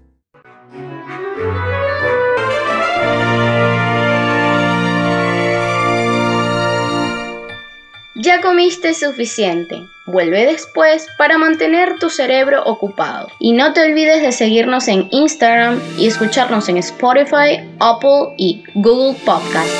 Ya 8.14 8.42
comiste 8.42 8.92
suficiente. 8.92 9.86
Vuelve 10.04 10.44
después 10.44 11.06
para 11.16 11.38
mantener 11.38 11.98
tu 11.98 12.10
cerebro 12.10 12.62
ocupado. 12.64 13.28
Y 13.38 13.52
no 13.52 13.72
te 13.72 13.82
olvides 13.82 14.20
de 14.20 14.32
seguirnos 14.32 14.86
en 14.88 15.08
Instagram 15.10 15.80
y 15.96 16.08
escucharnos 16.08 16.68
en 16.68 16.76
Spotify, 16.76 17.66
Apple 17.80 18.34
y 18.36 18.64
Google 18.74 19.18
Podcast. 19.24 19.70